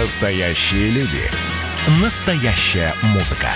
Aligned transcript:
Настоящие 0.00 0.90
люди. 0.90 1.22
Настоящая 2.02 2.92
музыка. 3.14 3.48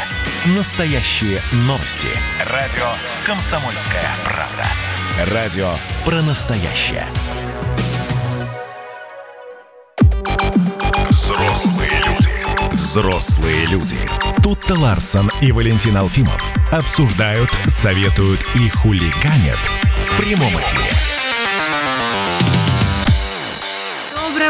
Настоящие 0.57 1.39
новости. 1.67 2.09
Радио 2.47 2.87
«Комсомольская 3.27 4.07
правда». 4.25 5.35
Радио 5.35 5.71
про 6.03 6.23
настоящее. 6.23 7.05
Взрослые 11.11 12.01
люди. 12.07 12.73
Взрослые 12.73 13.67
люди. 13.67 13.99
Тут-то 14.43 14.81
Ларсон 14.81 15.31
и 15.43 15.53
Валентин 15.53 15.99
Алфимов 15.99 16.43
обсуждают, 16.73 17.51
советуют 17.67 18.41
и 18.55 18.71
хулиганят 18.71 19.59
в 20.07 20.17
прямом 20.17 20.53
эфире. 20.55 21.20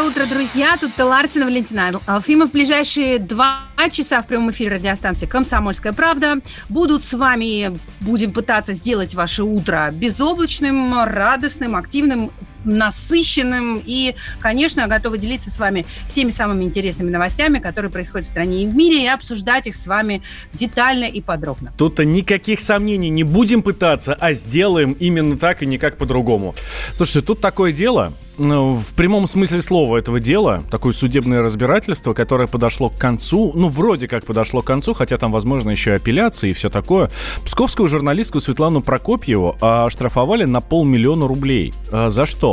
Доброе 0.01 0.13
утро, 0.13 0.35
друзья. 0.35 0.79
Тут 0.81 0.99
Ларсина 0.99 1.45
Валентина 1.45 1.93
Алфимов. 2.07 2.49
В 2.49 2.53
ближайшие 2.53 3.19
два 3.19 3.65
часа 3.93 4.23
в 4.23 4.27
прямом 4.27 4.51
эфире 4.51 4.77
радиостанции 4.77 5.27
«Комсомольская 5.27 5.93
правда» 5.93 6.39
будут 6.71 7.05
с 7.05 7.13
вами, 7.13 7.79
будем 8.01 8.33
пытаться 8.33 8.73
сделать 8.73 9.15
ваше 9.15 9.43
утро 9.43 9.91
безоблачным, 9.93 11.05
радостным, 11.05 11.77
активным, 11.77 12.31
насыщенным. 12.65 13.83
И, 13.85 14.15
конечно, 14.41 14.87
готовы 14.87 15.19
делиться 15.19 15.51
с 15.51 15.59
вами 15.59 15.87
всеми 16.09 16.31
самыми 16.31 16.65
интересными 16.65 17.11
новостями, 17.11 17.59
которые 17.59 17.91
происходят 17.91 18.27
в 18.27 18.31
стране 18.31 18.65
и 18.65 18.67
в 18.67 18.75
мире, 18.75 19.05
и 19.05 19.07
обсуждать 19.07 19.67
их 19.67 19.75
с 19.75 19.87
вами 19.87 20.23
детально 20.53 21.05
и 21.05 21.21
подробно. 21.21 21.73
Тут-то 21.77 22.05
никаких 22.05 22.61
сомнений 22.61 23.11
не 23.11 23.25
будем 23.25 23.63
пытаться, 23.63 24.15
а 24.15 24.33
сделаем 24.33 24.93
именно 24.93 25.37
так 25.37 25.63
и 25.63 25.67
никак 25.67 25.97
по-другому. 25.97 26.55
Слушайте, 26.95 27.27
тут 27.27 27.41
такое 27.41 27.73
дело, 27.73 28.13
ну, 28.39 28.75
в 28.75 28.95
прямом 28.95 29.27
смысле 29.27 29.61
слова 29.61 29.99
этого 29.99 30.19
дела, 30.19 30.63
такое 30.71 30.93
судебное 30.93 31.43
разбирательство, 31.43 32.15
которое 32.15 32.49
подошло 32.49 32.89
к 32.89 32.97
концу, 32.97 33.53
ну, 33.55 33.69
вроде 33.69 34.09
как 34.09 34.25
подошло 34.25 34.63
к 34.63 34.67
концу, 34.67 34.95
хотя 34.95 35.19
там, 35.19 35.31
возможно, 35.31 35.71
еще 35.71 35.93
апелляции 35.93 36.51
и 36.51 36.53
все 36.55 36.71
такое. 36.71 37.11
Псковскую 37.45 37.87
журналистку 37.87 38.41
Светлану 38.41 38.81
Прокопьеву 38.81 39.57
оштрафовали 39.61 40.45
на 40.45 40.61
полмиллиона 40.61 41.27
рублей. 41.27 41.75
А 41.93 42.09
за 42.09 42.25
что? 42.25 42.50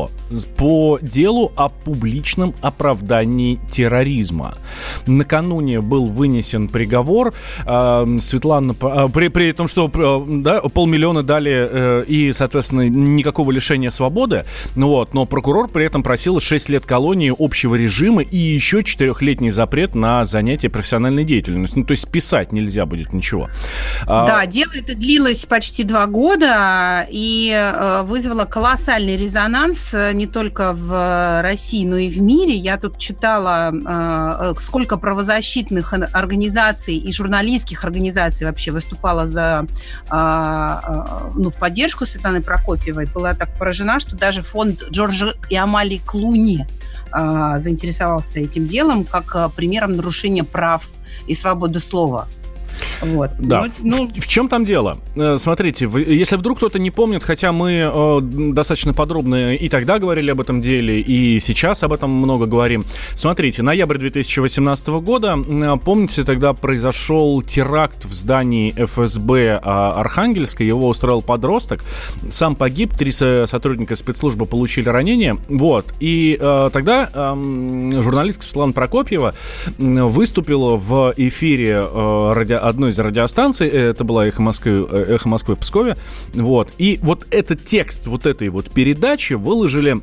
По 0.57 0.99
делу 1.01 1.51
о 1.55 1.69
публичном 1.69 2.53
оправдании 2.61 3.59
терроризма. 3.69 4.57
Накануне 5.05 5.81
был 5.81 6.05
вынесен 6.05 6.67
приговор. 6.67 7.33
А, 7.65 8.05
Светлана, 8.19 8.75
а, 8.81 9.07
при, 9.07 9.29
при 9.29 9.51
том, 9.51 9.67
что 9.67 9.87
да, 10.27 10.61
полмиллиона 10.61 11.23
дали 11.23 11.67
э, 11.69 12.05
и, 12.07 12.31
соответственно, 12.33 12.87
никакого 12.89 13.51
лишения 13.51 13.89
свободы, 13.89 14.45
ну 14.75 14.89
вот, 14.89 15.13
но 15.13 15.25
прокурор 15.25 15.67
при 15.67 15.85
этом 15.85 16.03
просил 16.03 16.39
6 16.39 16.69
лет 16.69 16.85
колонии 16.85 17.33
общего 17.37 17.75
режима 17.75 18.21
и 18.21 18.37
еще 18.37 18.81
4-летний 18.81 19.51
запрет 19.51 19.95
на 19.95 20.25
занятие 20.25 20.69
профессиональной 20.69 21.23
деятельностью. 21.23 21.79
Ну, 21.79 21.85
то 21.85 21.91
есть 21.91 22.09
писать 22.11 22.51
нельзя 22.51 22.85
будет 22.85 23.13
ничего. 23.13 23.49
Да, 24.05 24.39
а... 24.41 24.47
дело 24.47 24.71
это 24.75 24.95
длилось 24.95 25.45
почти 25.45 25.83
два 25.83 26.05
года 26.07 27.07
и 27.09 27.51
э, 27.53 28.03
вызвало 28.03 28.45
колоссальный 28.45 29.17
резонанс 29.17 29.86
э, 29.93 30.13
не 30.13 30.27
только 30.27 30.73
в 30.73 31.41
России, 31.41 31.85
но 31.85 31.97
и 31.97 32.09
в 32.09 32.21
мире. 32.21 32.55
Я 32.55 32.77
тут 32.77 32.97
читала, 32.97 33.71
э, 33.71 34.53
сколько 34.59 34.97
правозащитных 34.97 35.93
организаций 35.93 36.95
и 36.95 37.11
журналистских 37.11 37.83
организаций 37.83 38.47
вообще 38.47 38.71
выступало 38.71 39.25
за, 39.25 39.67
ну, 40.09 41.49
в 41.49 41.55
поддержку 41.59 42.05
Светланы 42.05 42.41
Прокопьевой. 42.41 43.05
Была 43.05 43.33
так 43.33 43.57
поражена, 43.57 43.99
что 43.99 44.15
даже 44.15 44.41
фонд 44.41 44.83
Джорджа 44.89 45.33
и 45.49 45.55
Амали 45.55 46.01
Клуни 46.05 46.65
заинтересовался 47.11 48.39
этим 48.39 48.67
делом 48.67 49.03
как 49.03 49.51
примером 49.53 49.95
нарушения 49.95 50.43
прав 50.43 50.89
и 51.27 51.33
свободы 51.33 51.79
слова. 51.79 52.27
Вот. 53.01 53.31
Да. 53.39 53.65
Ну, 53.81 54.07
в, 54.07 54.19
в 54.19 54.27
чем 54.27 54.47
там 54.47 54.63
дело? 54.63 54.97
Э, 55.15 55.37
смотрите, 55.37 55.89
если 55.93 56.35
вдруг 56.35 56.57
кто-то 56.57 56.79
не 56.79 56.91
помнит, 56.91 57.23
хотя 57.23 57.51
мы 57.51 57.91
э, 57.93 58.19
достаточно 58.21 58.93
подробно 58.93 59.55
и 59.55 59.69
тогда 59.69 59.99
говорили 59.99 60.31
об 60.31 60.41
этом 60.41 60.61
деле, 60.61 60.99
и 60.99 61.39
сейчас 61.39 61.83
об 61.83 61.93
этом 61.93 62.11
много 62.11 62.45
говорим. 62.45 62.85
Смотрите, 63.13 63.63
ноябрь 63.63 63.97
2018 63.97 64.87
года, 64.87 65.37
помните, 65.83 66.23
тогда 66.23 66.53
произошел 66.53 67.41
теракт 67.41 68.05
в 68.05 68.13
здании 68.13 68.73
ФСБ 68.77 69.59
а, 69.61 69.93
Архангельска, 69.93 70.63
его 70.63 70.87
устроил 70.87 71.21
подросток, 71.21 71.83
сам 72.29 72.55
погиб, 72.55 72.95
три 72.95 73.11
сотрудника 73.11 73.95
спецслужбы 73.95 74.45
получили 74.45 74.89
ранения, 74.89 75.37
вот, 75.47 75.93
и 75.99 76.37
э, 76.39 76.69
тогда 76.71 77.09
э, 77.13 78.01
журналистка 78.01 78.43
Светлана 78.43 78.73
Прокопьева 78.73 79.33
выступила 79.77 80.75
в 80.75 81.13
эфире 81.17 81.85
э, 81.87 82.31
ради 82.33 82.53
одной 82.67 82.89
из 82.89 82.99
радиостанций, 82.99 83.67
э, 83.67 83.89
это 83.89 84.03
была 84.03 84.27
«Эхо 84.27 84.41
Москвы», 84.41 84.87
э, 84.89 85.15
«Эхо 85.15 85.29
Москвы» 85.29 85.55
в 85.55 85.59
Пскове, 85.59 85.95
вот, 86.33 86.69
и 86.77 86.99
вот 87.01 87.25
этот 87.31 87.63
текст 87.63 88.07
вот 88.07 88.25
этой 88.25 88.49
вот 88.49 88.69
передачи 88.69 89.33
выложили 89.33 89.97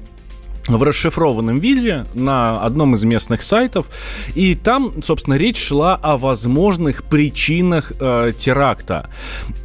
в 0.68 0.82
расшифрованном 0.82 1.58
виде 1.58 2.06
на 2.14 2.60
одном 2.60 2.94
из 2.94 3.04
местных 3.04 3.42
сайтов. 3.42 3.90
И 4.34 4.54
там, 4.54 5.02
собственно, 5.02 5.34
речь 5.34 5.58
шла 5.62 5.94
о 5.94 6.16
возможных 6.16 7.04
причинах 7.04 7.92
э, 8.00 8.32
теракта. 8.36 9.10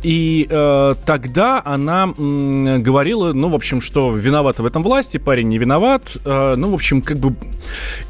И 0.03 0.45
э, 0.49 0.95
тогда 1.05 1.61
она 1.63 2.13
э, 2.17 2.77
говорила, 2.79 3.33
ну, 3.33 3.49
в 3.49 3.55
общем, 3.55 3.81
что 3.81 4.13
виновата 4.13 4.61
в 4.61 4.65
этом 4.65 4.83
власти, 4.83 5.17
парень 5.17 5.47
не 5.47 5.57
виноват. 5.57 6.17
Э, 6.25 6.55
ну, 6.57 6.69
в 6.69 6.73
общем, 6.73 7.01
как 7.01 7.17
бы 7.17 7.35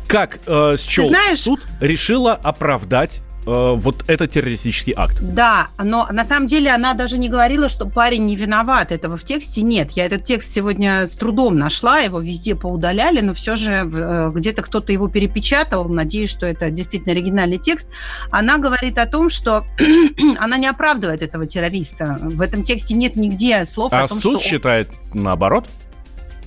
как 0.08 0.40
э, 0.48 0.76
счел 0.78 1.06
знаешь... 1.06 1.40
суд 1.40 1.68
решила 1.80 2.34
оправдать 2.34 3.22
э, 3.46 3.74
вот 3.76 4.04
этот 4.08 4.32
террористический 4.32 4.94
акт. 4.96 5.18
Да, 5.22 5.68
но 5.78 6.08
на 6.12 6.26
самом 6.26 6.48
деле 6.48 6.72
она 6.72 6.94
даже 6.94 7.18
не 7.18 7.30
говорила, 7.30 7.70
что 7.70 7.88
парень 7.88 8.26
не 8.26 8.36
виноват. 8.36 8.92
Этого 8.92 9.18
в 9.18 9.24
тексте 9.24 9.62
нет. 9.62 9.92
Я 9.92 10.06
этот 10.06 10.26
текст 10.26 10.52
сегодня 10.52 11.08
с 11.08 11.16
трудом 11.16 11.58
нашла, 11.58 12.00
его 12.00 12.20
везде 12.20 12.56
поудаляли, 12.56 13.22
но 13.22 13.34
все 13.34 13.56
же 13.56 13.90
э, 13.92 14.32
где-то 14.34 14.62
кто-то 14.62 14.92
его 14.92 15.08
перепечатал. 15.08 15.90
Надеюсь, 15.90 16.30
что 16.30 16.46
это 16.46 16.70
действительно 16.70 17.14
оригинальный 17.14 17.58
текст. 17.58 17.90
Она 18.32 18.58
говорит 18.58 18.98
о 18.98 19.06
том, 19.06 19.30
что 19.30 19.66
она 20.40 20.58
не 20.58 20.68
оправдывает 20.68 21.22
этого 21.22 21.46
террориста. 21.46 22.18
В 22.22 22.42
этом 22.42 22.64
тексте 22.64 22.94
нет 22.94 23.16
нигде 23.16 23.66
слов 23.66 23.94
а 23.94 24.04
о 24.04 24.08
том, 24.08 24.18
суд 24.18 24.40
что... 24.40 24.50
считает 24.50 24.90
наоборот? 25.14 25.68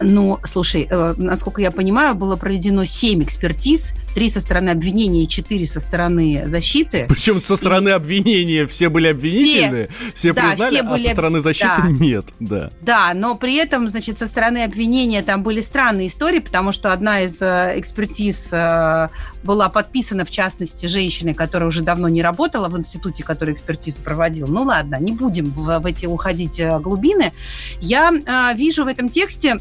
Ну, 0.02 0.38
слушай, 0.44 0.86
э, 0.90 1.14
насколько 1.16 1.60
я 1.60 1.70
понимаю, 1.70 2.14
было 2.14 2.36
проведено 2.36 2.84
7 2.84 3.22
экспертиз, 3.22 3.92
3 4.14 4.30
со 4.30 4.40
стороны 4.40 4.70
обвинения 4.70 5.24
и 5.24 5.28
4 5.28 5.66
со 5.66 5.80
стороны 5.80 6.42
защиты. 6.46 7.06
Причем 7.08 7.40
со 7.40 7.56
стороны 7.56 7.90
и... 7.90 7.92
обвинения 7.92 8.66
все 8.66 8.88
были 8.88 9.08
обвинительны, 9.08 9.88
все, 9.88 10.14
все 10.14 10.32
да, 10.32 10.48
признали, 10.48 10.74
все 10.76 10.82
были... 10.82 11.02
а 11.02 11.04
со 11.04 11.10
стороны 11.10 11.41
защиты 11.41 11.82
да. 11.82 11.88
нет, 11.88 12.24
да. 12.41 12.70
Да, 12.80 13.12
но 13.14 13.34
при 13.34 13.56
этом, 13.56 13.88
значит, 13.88 14.18
со 14.18 14.26
стороны 14.26 14.64
обвинения 14.64 15.22
там 15.22 15.42
были 15.42 15.60
странные 15.60 16.08
истории, 16.08 16.41
потому 16.41 16.72
что 16.72 16.92
одна 16.92 17.22
из 17.22 17.41
э, 17.41 17.74
экспертиз 17.76 18.50
э, 18.52 19.08
была 19.42 19.68
подписана, 19.68 20.24
в 20.24 20.30
частности, 20.30 20.86
женщиной, 20.86 21.34
которая 21.34 21.68
уже 21.68 21.82
давно 21.82 22.08
не 22.08 22.22
работала 22.22 22.68
в 22.68 22.78
институте, 22.78 23.24
который 23.24 23.54
экспертизу 23.54 24.00
проводил. 24.02 24.46
Ну 24.46 24.62
ладно, 24.62 24.96
не 25.00 25.12
будем 25.12 25.50
в, 25.50 25.78
в 25.78 25.86
эти 25.86 26.06
уходить 26.06 26.60
глубины. 26.80 27.32
Я 27.80 28.12
вижу 28.54 28.84
в 28.84 28.88
этом 28.88 29.08
тексте 29.08 29.58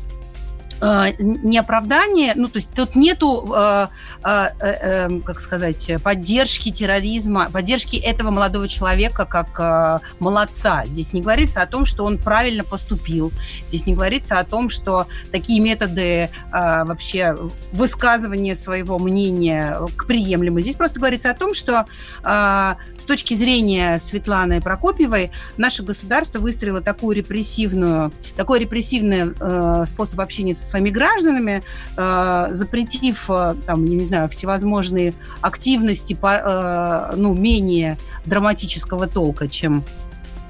не 0.81 1.57
оправдание, 1.57 2.33
ну, 2.35 2.47
то 2.47 2.57
есть 2.57 2.73
тут 2.73 2.95
нету, 2.95 3.53
э, 3.55 3.87
э, 4.23 4.49
э, 4.59 5.05
эм, 5.05 5.21
как 5.21 5.39
сказать, 5.39 5.91
поддержки 6.03 6.71
терроризма, 6.71 7.49
поддержки 7.51 7.97
этого 7.97 8.31
молодого 8.31 8.67
человека 8.67 9.25
как 9.25 9.59
э, 9.59 9.99
молодца. 10.19 10.83
Здесь 10.87 11.13
не 11.13 11.21
говорится 11.21 11.61
о 11.61 11.67
том, 11.67 11.85
что 11.85 12.03
он 12.03 12.17
правильно 12.17 12.63
поступил. 12.63 13.31
Здесь 13.67 13.85
не 13.85 13.93
говорится 13.93 14.39
о 14.39 14.43
том, 14.43 14.69
что 14.69 15.05
такие 15.31 15.59
методы 15.59 16.03
э, 16.03 16.29
вообще 16.51 17.37
высказывания 17.71 18.55
своего 18.55 18.97
мнения 18.97 19.77
приемлемы. 20.07 20.61
Здесь 20.61 20.75
просто 20.75 20.99
говорится 20.99 21.29
о 21.29 21.35
том, 21.35 21.53
что 21.53 21.85
э, 22.23 22.75
с 22.97 23.03
точки 23.05 23.33
зрения 23.33 23.99
Светланы 23.99 24.61
Прокопьевой 24.61 25.31
наше 25.57 25.83
государство 25.83 26.39
выстроило 26.39 26.81
такую 26.81 27.15
репрессивную, 27.15 28.11
такой 28.35 28.59
репрессивный 28.59 29.33
э, 29.39 29.85
способ 29.85 30.19
общения 30.19 30.53
со 30.53 30.70
своими 30.71 30.89
гражданами, 30.89 31.61
э, 31.97 32.47
запретив, 32.51 33.29
э, 33.29 33.55
там, 33.65 33.85
не 33.85 34.03
знаю, 34.03 34.27
всевозможные 34.29 35.13
активности, 35.41 36.13
по, 36.13 37.11
э, 37.11 37.15
ну, 37.15 37.33
менее 37.33 37.97
драматического 38.25 39.07
толка, 39.07 39.47
чем 39.47 39.83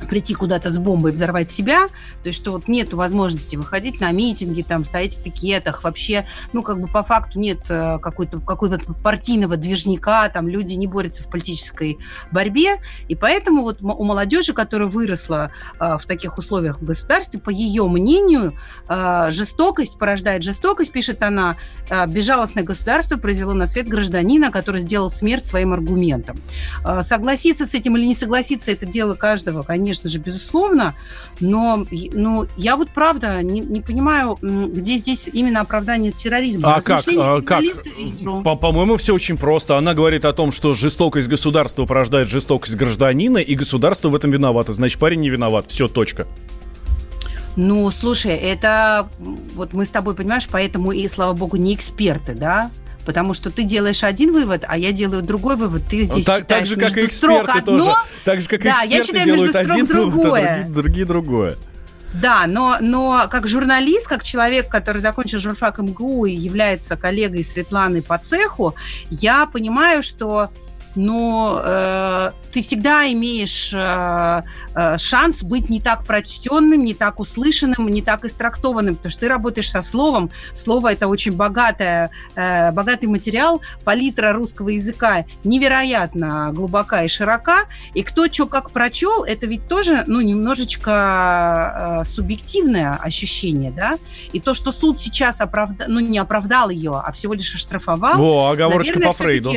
прийти 0.07 0.33
куда-то 0.33 0.69
с 0.69 0.77
бомбой, 0.77 1.11
взорвать 1.11 1.51
себя, 1.51 1.87
то 2.23 2.27
есть 2.27 2.39
что 2.39 2.51
вот 2.51 2.67
нет 2.67 2.93
возможности 2.93 3.55
выходить 3.55 4.01
на 4.01 4.11
митинги, 4.11 4.61
там, 4.61 4.83
стоять 4.83 5.15
в 5.15 5.23
пикетах, 5.23 5.83
вообще, 5.83 6.25
ну, 6.53 6.63
как 6.63 6.79
бы 6.79 6.87
по 6.87 7.03
факту 7.03 7.39
нет 7.39 7.59
э, 7.69 7.99
какой-то 7.99 8.39
какого 8.39 8.77
партийного 9.03 9.57
движника, 9.57 10.27
там 10.29 10.47
люди 10.47 10.73
не 10.73 10.87
борются 10.87 11.23
в 11.23 11.29
политической 11.29 11.97
борьбе, 12.31 12.77
и 13.07 13.15
поэтому 13.15 13.63
вот 13.63 13.81
у 13.81 14.03
молодежи, 14.03 14.53
которая 14.53 14.87
выросла 14.87 15.51
э, 15.79 15.97
в 15.97 16.05
таких 16.05 16.37
условиях 16.37 16.79
в 16.79 16.85
государстве, 16.85 17.39
по 17.39 17.49
ее 17.49 17.87
мнению, 17.87 18.57
э, 18.87 19.27
жестокость 19.31 19.97
порождает 19.97 20.43
жестокость, 20.43 20.91
пишет 20.91 21.21
она, 21.23 21.55
безжалостное 22.07 22.63
государство 22.63 23.17
произвело 23.17 23.53
на 23.53 23.67
свет 23.67 23.87
гражданина, 23.87 24.51
который 24.51 24.81
сделал 24.81 25.09
смерть 25.09 25.45
своим 25.45 25.73
аргументом. 25.73 26.39
Согласиться 27.01 27.65
с 27.65 27.73
этим 27.73 27.97
или 27.97 28.05
не 28.05 28.15
согласиться, 28.15 28.71
это 28.71 28.85
дело 28.85 29.15
каждого, 29.15 29.63
конечно, 29.63 29.90
конечно 29.91 30.09
же, 30.09 30.19
безусловно, 30.19 30.95
но 31.41 31.85
ну, 31.91 32.47
я 32.55 32.77
вот 32.77 32.89
правда 32.91 33.43
не, 33.43 33.59
не 33.59 33.81
понимаю, 33.81 34.37
где 34.41 34.95
здесь 34.95 35.29
именно 35.33 35.59
оправдание 35.59 36.13
терроризма. 36.13 36.75
А 36.75 36.81
как? 36.81 37.03
А, 37.17 37.41
как? 37.41 37.61
По- 38.43 38.55
по-моему, 38.55 38.95
все 38.95 39.13
очень 39.13 39.37
просто. 39.37 39.77
Она 39.77 39.93
говорит 39.93 40.23
о 40.23 40.31
том, 40.31 40.53
что 40.53 40.73
жестокость 40.73 41.27
государства 41.27 41.85
порождает 41.85 42.29
жестокость 42.29 42.75
гражданина, 42.75 43.39
и 43.39 43.53
государство 43.53 44.07
в 44.07 44.15
этом 44.15 44.31
виновато. 44.31 44.71
Значит, 44.71 44.97
парень 44.97 45.19
не 45.19 45.29
виноват. 45.29 45.67
Все, 45.67 45.89
точка. 45.89 46.25
Ну, 47.57 47.91
слушай, 47.91 48.33
это 48.33 49.09
вот 49.55 49.73
мы 49.73 49.83
с 49.83 49.89
тобой, 49.89 50.15
понимаешь, 50.15 50.47
поэтому 50.49 50.93
и, 50.93 51.05
слава 51.09 51.33
богу, 51.33 51.57
не 51.57 51.75
эксперты, 51.75 52.33
да? 52.33 52.71
Потому 53.05 53.33
что 53.33 53.49
ты 53.49 53.63
делаешь 53.63 54.03
один 54.03 54.31
вывод, 54.31 54.63
а 54.67 54.77
я 54.77 54.91
делаю 54.91 55.21
другой 55.21 55.55
вывод. 55.55 55.83
Ты 55.89 56.03
здесь 56.03 56.25
так, 56.25 56.45
так 56.45 56.65
же, 56.65 56.75
как 56.75 56.97
и 56.97 57.05
эксперты 57.05 57.59
одно, 57.59 57.77
тоже. 57.77 57.95
Так 58.25 58.41
же, 58.41 58.47
как 58.47 58.63
да, 58.63 58.81
я 58.81 59.03
читаю 59.03 59.27
между 59.27 59.57
один 59.57 59.85
другое. 59.85 60.11
вывод, 60.11 60.35
а 60.35 60.55
другие, 60.55 60.73
другие 60.73 61.05
другое. 61.05 61.57
Да, 62.13 62.45
но, 62.45 62.77
но 62.81 63.27
как 63.29 63.47
журналист, 63.47 64.07
как 64.07 64.23
человек, 64.23 64.67
который 64.67 65.01
закончил 65.01 65.39
журфак 65.39 65.79
МГУ 65.79 66.25
и 66.25 66.33
является 66.33 66.97
коллегой 66.97 67.43
Светланы 67.43 68.01
по 68.01 68.17
цеху, 68.17 68.75
я 69.09 69.45
понимаю, 69.45 70.03
что 70.03 70.49
но 70.95 71.61
э, 71.63 72.31
ты 72.51 72.61
всегда 72.61 73.11
имеешь 73.11 73.73
э, 73.73 74.41
э, 74.75 74.97
шанс 74.97 75.43
быть 75.43 75.69
не 75.69 75.79
так 75.79 76.05
прочтенным, 76.05 76.83
не 76.83 76.93
так 76.93 77.19
услышанным, 77.19 77.87
не 77.87 78.01
так 78.01 78.25
истрактованным, 78.25 78.95
потому 78.95 79.11
что 79.11 79.21
ты 79.21 79.27
работаешь 79.27 79.69
со 79.69 79.81
словом. 79.81 80.31
Слово– 80.53 80.91
это 80.93 81.07
очень 81.07 81.33
богатое, 81.33 82.11
э, 82.35 82.71
богатый 82.71 83.07
материал, 83.07 83.61
палитра 83.83 84.33
русского 84.33 84.69
языка 84.69 85.25
невероятно 85.43 86.51
глубока 86.53 87.03
и 87.03 87.07
широка, 87.07 87.65
и 87.93 88.03
кто 88.03 88.27
что 88.31 88.47
как 88.47 88.71
прочел, 88.71 89.23
это 89.23 89.47
ведь 89.47 89.67
тоже, 89.67 90.03
ну, 90.07 90.21
немножечко 90.21 92.01
э, 92.01 92.03
субъективное 92.03 92.95
ощущение, 92.95 93.71
да, 93.71 93.97
и 94.33 94.39
то, 94.39 94.53
что 94.53 94.71
суд 94.71 94.99
сейчас 94.99 95.41
оправда... 95.41 95.85
ну, 95.87 95.99
не 95.99 96.17
оправдал 96.17 96.69
ее, 96.69 97.01
а 97.03 97.11
всего 97.11 97.33
лишь 97.33 97.53
оштрафовал. 97.55 98.21
О, 98.21 98.51
оговорочка 98.51 98.99
наверное, 98.99 99.13
по 99.13 99.23
Фрейду 99.23 99.53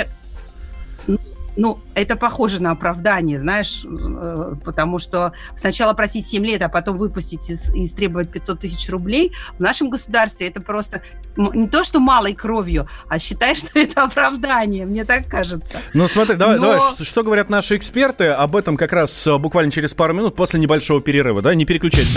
ну, 1.56 1.78
это 1.94 2.16
похоже 2.16 2.62
на 2.62 2.72
оправдание, 2.72 3.38
знаешь, 3.38 3.84
э, 3.84 4.54
потому 4.64 4.98
что 4.98 5.32
сначала 5.54 5.92
просить 5.94 6.28
7 6.28 6.44
лет, 6.44 6.62
а 6.62 6.68
потом 6.68 6.98
выпустить 6.98 7.48
и, 7.50 7.82
и 7.82 7.88
требовать 7.88 8.30
500 8.30 8.60
тысяч 8.60 8.88
рублей, 8.90 9.32
в 9.58 9.60
нашем 9.60 9.90
государстве 9.90 10.48
это 10.48 10.60
просто 10.60 11.02
не 11.36 11.68
то, 11.68 11.84
что 11.84 12.00
малой 12.00 12.34
кровью, 12.34 12.88
а 13.08 13.18
считай, 13.18 13.54
что 13.54 13.78
это 13.78 14.04
оправдание, 14.04 14.86
мне 14.86 15.04
так 15.04 15.28
кажется. 15.28 15.78
Ну, 15.92 16.08
смотри, 16.08 16.36
давай, 16.36 16.56
Но... 16.56 16.72
давай, 16.72 16.80
что, 17.04 17.22
говорят 17.22 17.50
наши 17.50 17.76
эксперты, 17.76 18.26
об 18.28 18.56
этом 18.56 18.76
как 18.76 18.92
раз 18.92 19.26
э, 19.26 19.36
буквально 19.38 19.70
через 19.70 19.94
пару 19.94 20.14
минут 20.14 20.36
после 20.36 20.60
небольшого 20.60 21.00
перерыва, 21.00 21.42
да, 21.42 21.54
не 21.54 21.64
переключайтесь. 21.64 22.14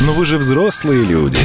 Но 0.00 0.12
вы 0.12 0.24
же 0.24 0.38
взрослые 0.38 1.04
люди. 1.04 1.38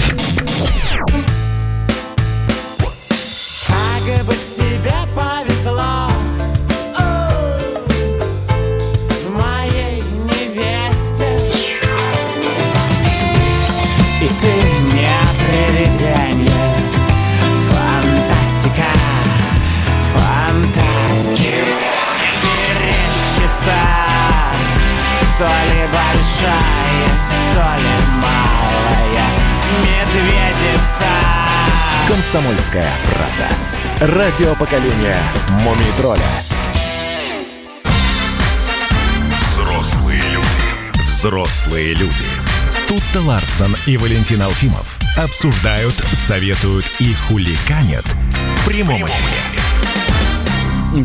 Комсомольская 32.34 32.92
правда. 33.06 34.18
Радио 34.18 34.56
поколения 34.56 35.22
Мумий 35.62 35.92
тролля. 36.00 36.20
Взрослые 39.40 40.20
люди. 40.32 41.04
Взрослые 41.04 41.94
люди. 41.94 42.26
Тут-то 42.88 43.22
Ларсон 43.22 43.76
и 43.86 43.98
Валентин 43.98 44.42
Алфимов 44.42 44.98
обсуждают, 45.16 45.94
советуют 45.94 46.86
и 46.98 47.14
хуликанят 47.14 48.06
в 48.06 48.66
прямом 48.68 49.06
эфире. 49.06 49.53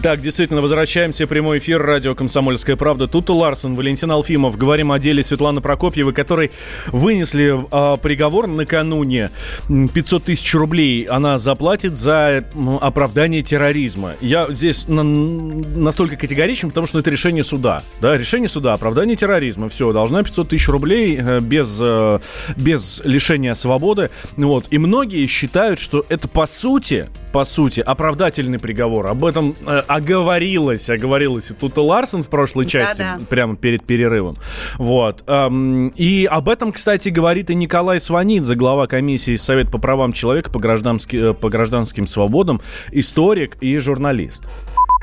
Так, 0.03 0.21
действительно, 0.21 0.61
возвращаемся. 0.61 1.27
Прямой 1.27 1.59
эфир. 1.59 1.83
Радио 1.83 2.15
«Комсомольская 2.15 2.77
правда». 2.77 3.09
Тут 3.09 3.31
Ларсон, 3.31 3.75
Валентин 3.75 4.11
Алфимов. 4.11 4.59
Говорим 4.59 4.93
о 4.93 4.99
деле 4.99 5.23
Светланы 5.23 5.63
Прокопьевой, 5.63 6.13
которой 6.13 6.53
вынесли 6.89 7.59
э, 7.59 7.97
приговор 7.97 8.49
накануне. 8.49 9.31
500 9.69 10.25
тысяч 10.25 10.55
рублей 10.55 11.05
она 11.05 11.39
заплатит 11.39 11.97
за 11.97 12.45
оправдание 12.83 13.41
терроризма. 13.41 14.13
Я 14.21 14.53
здесь 14.53 14.87
на, 14.89 15.03
настолько 15.03 16.17
категоричен, 16.17 16.69
потому 16.69 16.87
что 16.87 16.99
это 16.99 17.11
решение 17.11 17.43
суда. 17.43 17.83
Да, 18.03 18.17
решение 18.17 18.49
суда, 18.49 18.75
оправдание 18.75 19.17
терроризма. 19.17 19.71
Все, 19.71 19.95
должна 19.95 20.23
500 20.23 20.51
тысяч 20.51 20.69
рублей 20.69 21.19
э, 21.19 21.41
без, 21.41 21.81
э, 21.83 22.21
без 22.57 23.01
лишения 23.05 23.55
свободы. 23.55 24.11
Вот. 24.37 24.67
И 24.71 24.77
многие 24.77 25.27
считают, 25.27 25.81
что 25.81 26.05
это 26.11 26.29
по 26.29 26.47
сути 26.47 27.09
по 27.33 27.45
сути, 27.45 27.81
оправдательный 27.81 28.59
приговор. 28.59 29.07
Об 29.07 29.25
этом 29.25 29.55
э, 29.67 29.83
оговорилось, 29.87 30.89
оговорилось 30.91 31.51
и 31.51 31.55
тут 31.55 31.77
Ларсон 31.77 32.23
в 32.23 32.31
прошлой 32.31 32.67
части, 32.67 32.99
да, 32.99 33.17
да. 33.19 33.25
прямо 33.29 33.57
перед 33.57 33.85
перерывом. 33.85 34.37
Вот. 34.77 35.23
Эм, 35.27 35.89
и 35.89 36.27
об 36.27 36.49
этом, 36.49 36.73
кстати, 36.73 37.09
говорит 37.09 37.51
и 37.51 37.55
Николай 37.55 38.01
Сванидзе, 38.01 38.55
глава 38.55 38.87
комиссии 38.87 39.37
Совет 39.37 39.71
по 39.71 39.79
правам 39.79 40.13
человека 40.13 40.51
по, 40.51 40.59
граждански, 40.59 41.31
э, 41.31 41.35
по 41.35 41.49
гражданским 41.49 42.07
свободам, 42.07 42.61
историк 42.93 43.57
и 43.61 43.79
журналист. 43.79 44.45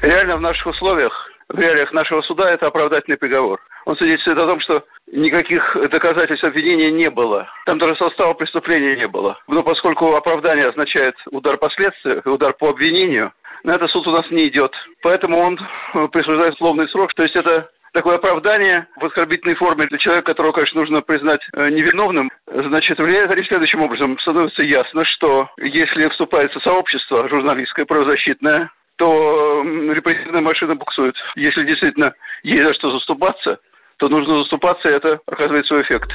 Реально 0.01 0.37
в 0.37 0.41
наших 0.41 0.67
условиях, 0.67 1.11
в 1.49 1.59
реалиях 1.59 1.91
нашего 1.93 2.21
суда 2.21 2.51
это 2.51 2.67
оправдательный 2.67 3.17
приговор. 3.17 3.59
Он 3.85 3.95
свидетельствует 3.97 4.39
о 4.39 4.47
том, 4.47 4.59
что 4.61 4.83
никаких 5.11 5.77
доказательств 5.91 6.43
обвинения 6.43 6.91
не 6.91 7.09
было. 7.09 7.47
Там 7.65 7.77
даже 7.77 7.95
состава 7.95 8.33
преступления 8.33 8.95
не 8.95 9.07
было. 9.07 9.37
Но 9.47 9.61
поскольку 9.63 10.15
оправдание 10.15 10.67
означает 10.67 11.15
удар 11.31 11.57
по 11.57 11.69
следствию, 11.69 12.21
удар 12.25 12.53
по 12.53 12.69
обвинению, 12.69 13.31
на 13.63 13.75
это 13.75 13.87
суд 13.87 14.07
у 14.07 14.11
нас 14.11 14.29
не 14.31 14.47
идет. 14.47 14.71
Поэтому 15.01 15.39
он 15.39 15.59
э, 15.59 16.07
присуждает 16.07 16.53
условный 16.53 16.87
срок. 16.89 17.13
То 17.13 17.23
есть 17.23 17.35
это 17.35 17.69
такое 17.93 18.15
оправдание 18.15 18.87
в 18.97 19.05
оскорбительной 19.05 19.55
форме 19.55 19.85
для 19.85 19.97
человека, 19.97 20.31
которого, 20.31 20.51
конечно, 20.51 20.81
нужно 20.81 21.01
признать 21.01 21.41
э, 21.53 21.69
невиновным, 21.69 22.29
значит, 22.47 22.99
влияет 22.99 23.31
они 23.31 23.43
следующим 23.45 23.81
образом. 23.81 24.19
Становится 24.19 24.63
ясно, 24.63 25.05
что 25.05 25.49
если 25.57 26.09
вступается 26.09 26.59
сообщество 26.59 27.29
журналистское, 27.29 27.85
правозащитное, 27.85 28.69
то 28.97 29.63
репрессивная 29.63 30.41
машина 30.41 30.75
буксует. 30.75 31.15
Если 31.35 31.65
действительно 31.65 32.13
есть 32.43 32.63
за 32.67 32.73
что 32.75 32.91
заступаться, 32.91 33.57
то 33.97 34.09
нужно 34.09 34.39
заступаться, 34.39 34.89
и 34.89 34.93
это 34.93 35.19
оказывает 35.25 35.65
свой 35.65 35.81
эффект. 35.83 36.11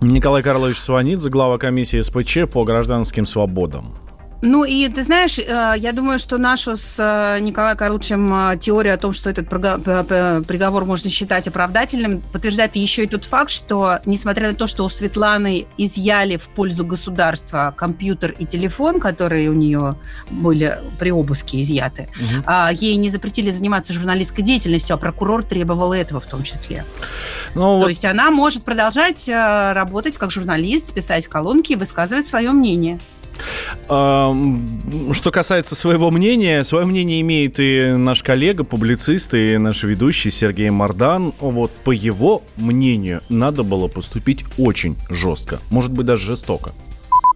Николай 0.00 0.42
Карлович 0.42 0.76
Сванидзе, 0.76 1.30
глава 1.30 1.58
комиссии 1.58 2.00
СПЧ 2.00 2.50
по 2.50 2.64
гражданским 2.64 3.24
свободам. 3.24 3.94
Ну 4.42 4.64
и 4.64 4.88
ты 4.88 5.02
знаешь, 5.02 5.38
э, 5.38 5.74
я 5.76 5.92
думаю, 5.92 6.18
что 6.18 6.38
нашу 6.38 6.76
с 6.76 6.96
э, 6.98 7.40
Николаем 7.40 7.76
Карловичем 7.76 8.52
э, 8.52 8.56
теорию 8.56 8.94
о 8.94 8.96
том, 8.96 9.12
что 9.12 9.28
этот 9.28 9.48
приговор 9.48 10.84
можно 10.86 11.10
считать 11.10 11.46
оправдательным, 11.46 12.20
подтверждает 12.20 12.74
еще 12.74 13.04
и 13.04 13.06
тот 13.06 13.24
факт, 13.24 13.50
что 13.50 13.98
несмотря 14.06 14.48
на 14.48 14.54
то, 14.54 14.66
что 14.66 14.84
у 14.84 14.88
Светланы 14.88 15.66
изъяли 15.76 16.38
в 16.38 16.48
пользу 16.48 16.86
государства 16.86 17.74
компьютер 17.76 18.34
и 18.38 18.46
телефон, 18.46 18.98
которые 18.98 19.50
у 19.50 19.54
нее 19.54 19.96
были 20.30 20.78
при 20.98 21.10
обыске 21.10 21.60
изъяты, 21.60 22.08
угу. 22.16 22.52
ей 22.72 22.96
не 22.96 23.10
запретили 23.10 23.50
заниматься 23.50 23.92
журналистской 23.92 24.42
деятельностью, 24.42 24.94
а 24.94 24.96
прокурор 24.96 25.42
требовал 25.42 25.92
этого 25.92 26.20
в 26.20 26.26
том 26.26 26.42
числе. 26.42 26.84
Ну, 27.54 27.60
то 27.60 27.78
вот... 27.80 27.88
есть 27.88 28.04
она 28.04 28.30
может 28.30 28.64
продолжать 28.64 29.28
работать 29.28 30.16
как 30.16 30.30
журналист, 30.30 30.94
писать 30.94 31.26
колонки 31.26 31.72
и 31.72 31.76
высказывать 31.76 32.26
свое 32.26 32.50
мнение. 32.52 32.98
Что 33.86 35.30
касается 35.32 35.74
своего 35.74 36.10
мнения, 36.10 36.62
свое 36.62 36.86
мнение 36.86 37.20
имеет 37.20 37.58
и 37.58 37.92
наш 37.92 38.22
коллега, 38.22 38.64
публицист, 38.64 39.34
и 39.34 39.58
наш 39.58 39.82
ведущий 39.82 40.30
Сергей 40.30 40.70
Мардан. 40.70 41.32
Вот 41.40 41.70
по 41.70 41.90
его 41.90 42.42
мнению, 42.56 43.20
надо 43.28 43.62
было 43.62 43.88
поступить 43.88 44.44
очень 44.58 44.96
жестко, 45.08 45.58
может 45.70 45.92
быть 45.92 46.06
даже 46.06 46.26
жестоко. 46.26 46.72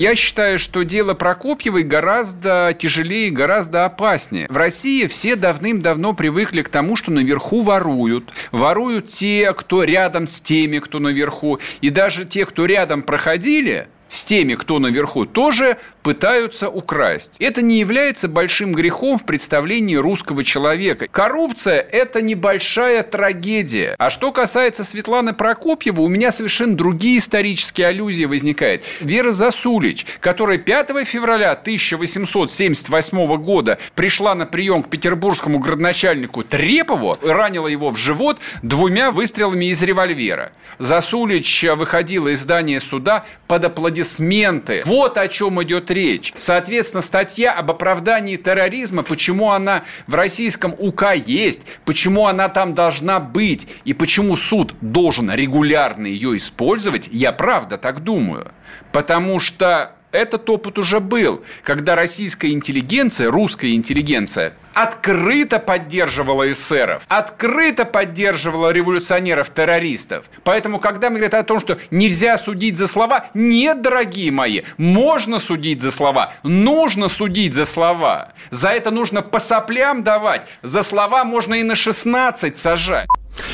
Я 0.01 0.17
считаю, 0.17 0.59
что 0.59 0.83
дело 0.83 1.15
Прокопьевой 1.15 1.85
гораздо 1.85 2.75
тяжелее, 2.77 3.31
гораздо 3.31 3.85
опаснее. 3.85 4.49
В 4.51 4.57
России 4.57 5.07
все 5.07 5.37
давным-давно 5.37 6.15
привыкли 6.15 6.63
к 6.63 6.69
тому, 6.69 6.97
что 6.97 7.13
наверху 7.13 7.63
воруют. 7.63 8.33
Воруют 8.51 9.07
те, 9.07 9.53
кто 9.53 9.85
рядом 9.85 10.27
с 10.27 10.41
теми, 10.41 10.81
кто 10.81 10.99
наверху. 10.99 11.61
И 11.81 11.91
даже 11.91 12.25
те, 12.25 12.45
кто 12.45 12.67
рядом 12.67 13.03
проходили, 13.03 13.87
с 14.09 14.25
теми, 14.25 14.55
кто 14.55 14.79
наверху, 14.79 15.27
тоже 15.27 15.79
пытаются 16.05 16.69
украсть. 16.69 17.33
Это 17.41 17.63
не 17.63 17.81
является 17.81 18.29
большим 18.29 18.73
грехом 18.73 19.19
в 19.19 19.25
представлении 19.25 19.97
русского 19.97 20.45
человека. 20.45 21.09
Коррупция– 21.11 21.81
это 21.93 22.21
небольшая 22.21 23.03
трагедия. 23.03 23.97
А 23.99 24.11
что 24.11 24.31
касается 24.31 24.85
Светланы 24.85 25.33
Прокопьева, 25.33 26.03
у 26.03 26.09
меня 26.09 26.31
совершенно 26.31 26.77
другие 26.77 27.19
исторические 27.19 27.87
аллюзии 27.87 28.27
возникают. 28.27 28.85
Вера 29.01 29.33
Засулич, 29.33 30.07
которая 30.21 30.59
5 30.59 31.07
февраля 31.07 31.53
1878 31.53 33.37
года 33.39 33.79
пришла 33.95 34.35
на 34.35 34.45
прием 34.45 34.83
к 34.83 34.91
петербургскому 34.91 35.59
градоначальнику 35.59 36.45
Трепову, 36.45 37.17
ранила 37.23 37.67
его 37.67 37.89
в 37.89 37.97
живот 37.97 38.39
двумя 38.63 39.11
выстрелами 39.11 39.67
из 39.71 39.83
револьвера. 39.83 40.53
Засулич 40.79 41.65
выходила 41.77 42.29
из 42.29 42.43
здания 42.43 42.79
суда 42.81 43.25
под 43.47 43.65
аплодисменты. 43.65 44.83
Вот 44.85 45.17
о 45.17 45.29
чем 45.29 45.63
идет 45.63 45.91
речь. 45.95 46.33
Соответственно, 46.37 47.01
статья 47.01 47.53
об 47.53 47.71
оправдании 47.71 48.37
терроризма, 48.37 49.03
почему 49.03 49.51
она 49.51 49.85
в 50.07 50.15
российском 50.15 50.75
УК 50.79 51.15
есть, 51.15 51.63
почему 51.87 52.27
она 52.27 52.51
там 52.51 52.75
должна 52.75 53.21
быть 53.21 53.67
и 53.85 53.95
почему 53.95 54.37
суд 54.37 54.75
должен 54.83 55.31
регулярно 55.31 56.07
ее 56.07 56.37
использовать, 56.37 57.09
я 57.11 57.33
правда 57.33 57.79
так 57.79 58.05
думаю. 58.05 58.53
Потому 58.93 59.41
что 59.41 59.97
этот 60.13 60.49
опыт 60.49 60.79
уже 60.79 61.01
был, 61.01 61.43
когда 61.63 61.97
российская 61.97 62.53
интеллигенция, 62.53 63.31
русская 63.31 63.75
интеллигенция, 63.75 64.55
открыто 64.75 65.59
поддерживала 65.59 66.51
эсеров, 66.51 67.03
открыто 67.09 67.85
поддерживала 67.85 68.71
революционеров-террористов. 68.71 70.27
Поэтому, 70.43 70.79
когда 70.79 71.11
мы 71.11 71.19
говорим 71.19 71.39
о 71.39 71.43
том, 71.45 71.61
что 71.61 71.79
нельзя 71.91 72.37
судить 72.37 72.77
за 72.77 72.87
слова, 72.87 73.27
нет, 73.35 73.81
дорогие 73.81 74.31
мои, 74.31 74.63
можно 74.77 75.39
судить 75.39 75.81
за 75.81 75.91
слова, 75.91 76.33
нужно 76.43 77.09
судить 77.09 77.55
за 77.55 77.65
слова. 77.65 78.33
За 78.51 78.69
это 78.71 78.91
нужно 78.91 79.23
по 79.23 79.39
соплям 79.39 80.03
давать, 80.03 80.47
за 80.63 80.83
слова 80.83 81.25
можно 81.25 81.55
и 81.55 81.63
на 81.63 81.75
16 81.75 82.59
сажать. 82.59 83.09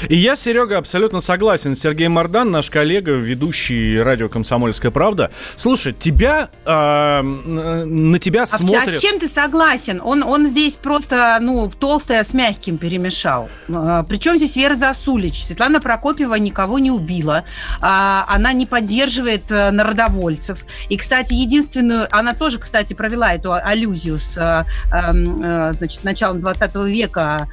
И 0.08 0.16
я, 0.16 0.36
Серега, 0.36 0.78
абсолютно 0.78 1.20
согласен. 1.20 1.74
Сергей 1.74 2.08
Мордан, 2.08 2.50
наш 2.50 2.70
коллега, 2.70 3.12
ведущий 3.12 4.00
радио 4.00 4.28
«Комсомольская 4.28 4.90
правда». 4.90 5.30
Слушай, 5.56 5.92
тебя, 5.92 6.50
э, 6.64 7.22
на 7.22 8.18
тебя 8.18 8.42
а 8.42 8.46
смотрят... 8.46 8.88
А 8.88 8.90
с 8.90 9.00
чем 9.00 9.18
ты 9.18 9.28
согласен? 9.28 10.00
Он, 10.02 10.22
он 10.22 10.46
здесь 10.46 10.76
просто, 10.76 11.10
ну, 11.11 11.71
толстое 11.71 12.23
с 12.23 12.35
мягким 12.35 12.79
перемешал. 12.79 13.49
А, 13.73 14.02
Причем 14.02 14.37
здесь 14.37 14.57
Вера 14.57 14.75
Засулич? 14.75 15.45
Светлана 15.45 15.81
Прокопьева 15.81 16.35
никого 16.35 16.79
не 16.79 16.90
убила. 16.90 17.45
А, 17.81 18.25
она 18.29 18.52
не 18.52 18.67
поддерживает 18.67 19.50
э, 19.50 19.71
народовольцев. 19.71 20.64
И, 20.88 20.97
кстати, 20.97 21.35
единственную... 21.35 22.07
Она 22.11 22.35
тоже, 22.35 22.59
кстати, 22.59 22.95
провела 22.95 23.35
эту 23.35 23.52
аллюзию 23.52 24.19
с, 24.19 24.37
э, 24.37 24.64
эм, 24.95 25.43
э, 25.43 25.73
значит, 25.73 26.05
началом 26.05 26.40
20 26.40 26.75
века 26.87 27.49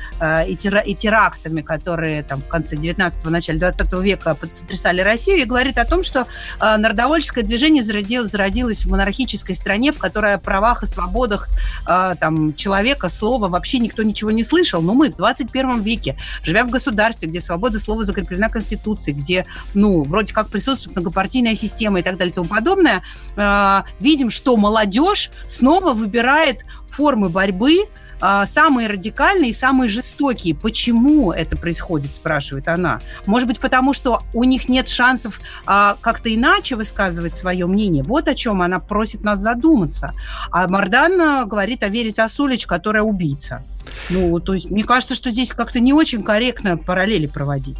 и 0.47 0.55
терактами, 0.55 1.61
которые 1.61 2.23
там, 2.23 2.41
в 2.41 2.47
конце 2.47 2.75
19-го, 2.75 3.29
начале 3.29 3.59
20 3.59 3.93
века 3.93 4.37
сотрясали 4.49 5.01
Россию, 5.01 5.39
и 5.39 5.43
говорит 5.45 5.77
о 5.77 5.85
том, 5.85 6.03
что 6.03 6.27
народовольческое 6.59 7.43
движение 7.43 7.83
зародилось, 7.83 8.31
зародилось 8.31 8.85
в 8.85 8.89
монархической 8.89 9.55
стране, 9.55 9.91
в 9.91 9.99
которой 9.99 10.35
о 10.35 10.37
правах 10.37 10.83
и 10.83 10.85
свободах 10.85 11.49
там, 11.85 12.53
человека, 12.55 13.09
слова 13.09 13.46
вообще 13.49 13.79
никто 13.79 14.03
ничего 14.03 14.31
не 14.31 14.43
слышал. 14.43 14.81
Но 14.81 14.93
мы 14.93 15.09
в 15.09 15.15
21 15.15 15.81
веке, 15.81 16.17
живя 16.43 16.63
в 16.63 16.69
государстве, 16.69 17.27
где 17.27 17.41
свобода 17.41 17.79
слова 17.79 18.03
закреплена 18.03 18.49
Конституцией, 18.49 19.17
где, 19.17 19.45
ну, 19.73 20.03
вроде 20.03 20.33
как 20.33 20.49
присутствует 20.49 20.95
многопартийная 20.95 21.55
система 21.55 21.99
и 21.99 22.03
так 22.03 22.17
далее 22.17 22.31
и 22.31 22.35
тому 22.35 22.47
подобное, 22.47 23.03
э, 23.35 23.81
видим, 23.99 24.29
что 24.29 24.55
молодежь 24.57 25.31
снова 25.47 25.93
выбирает 25.93 26.65
формы 26.89 27.29
борьбы, 27.29 27.85
самые 28.19 28.87
радикальные 28.87 29.51
и 29.51 29.53
самые 29.53 29.89
жестокие. 29.89 30.55
Почему 30.55 31.31
это 31.31 31.55
происходит, 31.57 32.15
спрашивает 32.15 32.67
она. 32.67 32.99
Может 33.25 33.47
быть, 33.47 33.59
потому 33.59 33.93
что 33.93 34.21
у 34.33 34.43
них 34.43 34.69
нет 34.69 34.87
шансов 34.87 35.39
а, 35.65 35.97
как-то 36.01 36.33
иначе 36.33 36.75
высказывать 36.75 37.35
свое 37.35 37.65
мнение. 37.65 38.03
Вот 38.03 38.27
о 38.27 38.35
чем 38.35 38.61
она 38.61 38.79
просит 38.79 39.21
нас 39.23 39.39
задуматься. 39.39 40.13
А 40.51 40.67
Мардан 40.67 41.19
а, 41.19 41.45
говорит 41.45 41.83
о 41.83 41.89
Вере 41.89 42.11
Засулич, 42.11 42.65
которая 42.65 43.03
убийца. 43.03 43.63
Ну, 44.09 44.39
то 44.39 44.53
есть, 44.53 44.69
мне 44.69 44.83
кажется, 44.83 45.15
что 45.15 45.29
здесь 45.29 45.53
как-то 45.53 45.79
не 45.79 45.93
очень 45.93 46.23
корректно 46.23 46.77
параллели 46.77 47.27
проводить 47.27 47.77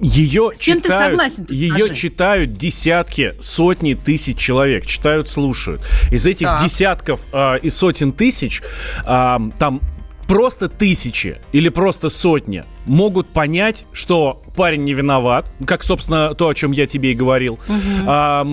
ее 0.00 0.52
С 0.54 0.58
чем 0.58 0.82
читают, 0.82 1.04
ты 1.04 1.10
согласен? 1.10 1.46
Ее 1.48 1.86
скажи. 1.86 1.94
читают 1.94 2.52
десятки, 2.54 3.34
сотни 3.40 3.94
тысяч 3.94 4.36
человек, 4.36 4.86
читают, 4.86 5.28
слушают. 5.28 5.82
Из 6.10 6.26
этих 6.26 6.46
так. 6.46 6.62
десятков 6.62 7.26
э, 7.32 7.58
и 7.62 7.70
сотен 7.70 8.12
тысяч 8.12 8.62
э, 9.04 9.38
там 9.58 9.80
просто 10.26 10.68
тысячи 10.68 11.38
или 11.52 11.68
просто 11.68 12.08
сотни 12.08 12.64
могут 12.86 13.28
понять, 13.28 13.86
что 13.92 14.42
парень 14.56 14.84
не 14.84 14.92
виноват, 14.92 15.46
как, 15.66 15.82
собственно, 15.82 16.34
то, 16.34 16.48
о 16.48 16.54
чем 16.54 16.72
я 16.72 16.86
тебе 16.86 17.12
и 17.12 17.14
говорил, 17.14 17.54
угу. 17.54 17.78
а, 18.06 18.46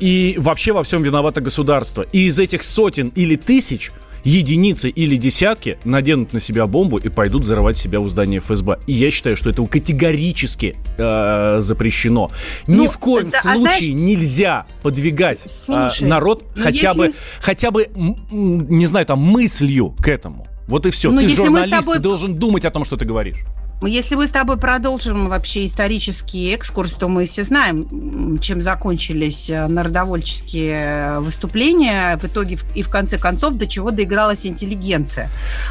и 0.00 0.34
вообще 0.38 0.72
во 0.72 0.82
всем 0.82 1.02
виновато 1.02 1.40
государство. 1.40 2.02
И 2.12 2.26
из 2.26 2.38
этих 2.38 2.64
сотен 2.64 3.08
или 3.14 3.36
тысяч 3.36 3.92
единицы 4.26 4.90
или 4.90 5.16
десятки 5.16 5.78
наденут 5.84 6.32
на 6.32 6.40
себя 6.40 6.66
бомбу 6.66 6.98
и 6.98 7.08
пойдут 7.08 7.42
взорвать 7.42 7.76
себя 7.76 8.00
у 8.00 8.08
здания 8.08 8.40
ФСБ. 8.40 8.80
И 8.86 8.92
я 8.92 9.10
считаю, 9.10 9.36
что 9.36 9.50
это 9.50 9.64
категорически 9.66 10.76
э, 10.98 11.56
запрещено. 11.60 12.30
Ну, 12.66 12.82
Ни 12.82 12.88
в 12.88 12.98
коем 12.98 13.28
это, 13.28 13.40
случае 13.40 13.54
а 13.54 13.58
знаешь, 13.58 13.80
нельзя 13.82 14.66
подвигать 14.82 15.44
э, 15.44 15.48
слушай, 15.48 16.08
народ 16.08 16.44
хотя 16.56 16.88
если... 16.88 16.98
бы, 16.98 17.14
хотя 17.40 17.70
бы, 17.70 17.88
не 17.94 18.86
знаю, 18.86 19.06
там, 19.06 19.20
мыслью 19.20 19.94
к 20.00 20.08
этому. 20.08 20.48
Вот 20.66 20.86
и 20.86 20.90
все. 20.90 21.12
Ну, 21.12 21.20
ты 21.20 21.28
журналист, 21.28 21.70
тобой... 21.70 21.96
ты 21.96 22.02
должен 22.02 22.34
думать 22.34 22.64
о 22.64 22.70
том, 22.70 22.84
что 22.84 22.96
ты 22.96 23.04
говоришь. 23.04 23.38
Если 23.82 24.14
мы 24.14 24.26
с 24.26 24.30
тобой 24.30 24.56
продолжим 24.56 25.28
вообще 25.28 25.66
исторический 25.66 26.50
экскурс, 26.54 26.94
то 26.94 27.08
мы 27.08 27.26
все 27.26 27.42
знаем, 27.42 28.38
чем 28.38 28.62
закончились 28.62 29.50
э, 29.50 29.66
народовольческие 29.66 31.20
выступления. 31.20 32.16
В 32.16 32.24
итоге 32.24 32.58
и 32.74 32.82
в 32.82 32.88
конце 32.88 33.18
концов 33.18 33.54
до 33.54 33.66
чего 33.66 33.90
доигралась 33.90 34.46
интеллигенция. 34.46 35.28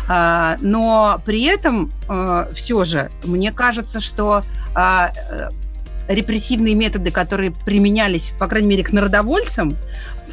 А, 0.08 0.58
но 0.62 1.20
при 1.26 1.46
этом 1.46 1.92
э, 2.08 2.50
все 2.54 2.84
же 2.84 3.10
мне 3.24 3.52
кажется, 3.52 4.00
что 4.00 4.44
а, 4.76 5.12
э, 5.32 5.50
репрессивные 6.08 6.76
методы, 6.76 7.12
которые 7.12 7.52
применялись, 7.52 8.34
по 8.38 8.48
крайней 8.48 8.68
мере, 8.68 8.84
к 8.84 8.92
народовольцам, 8.92 9.76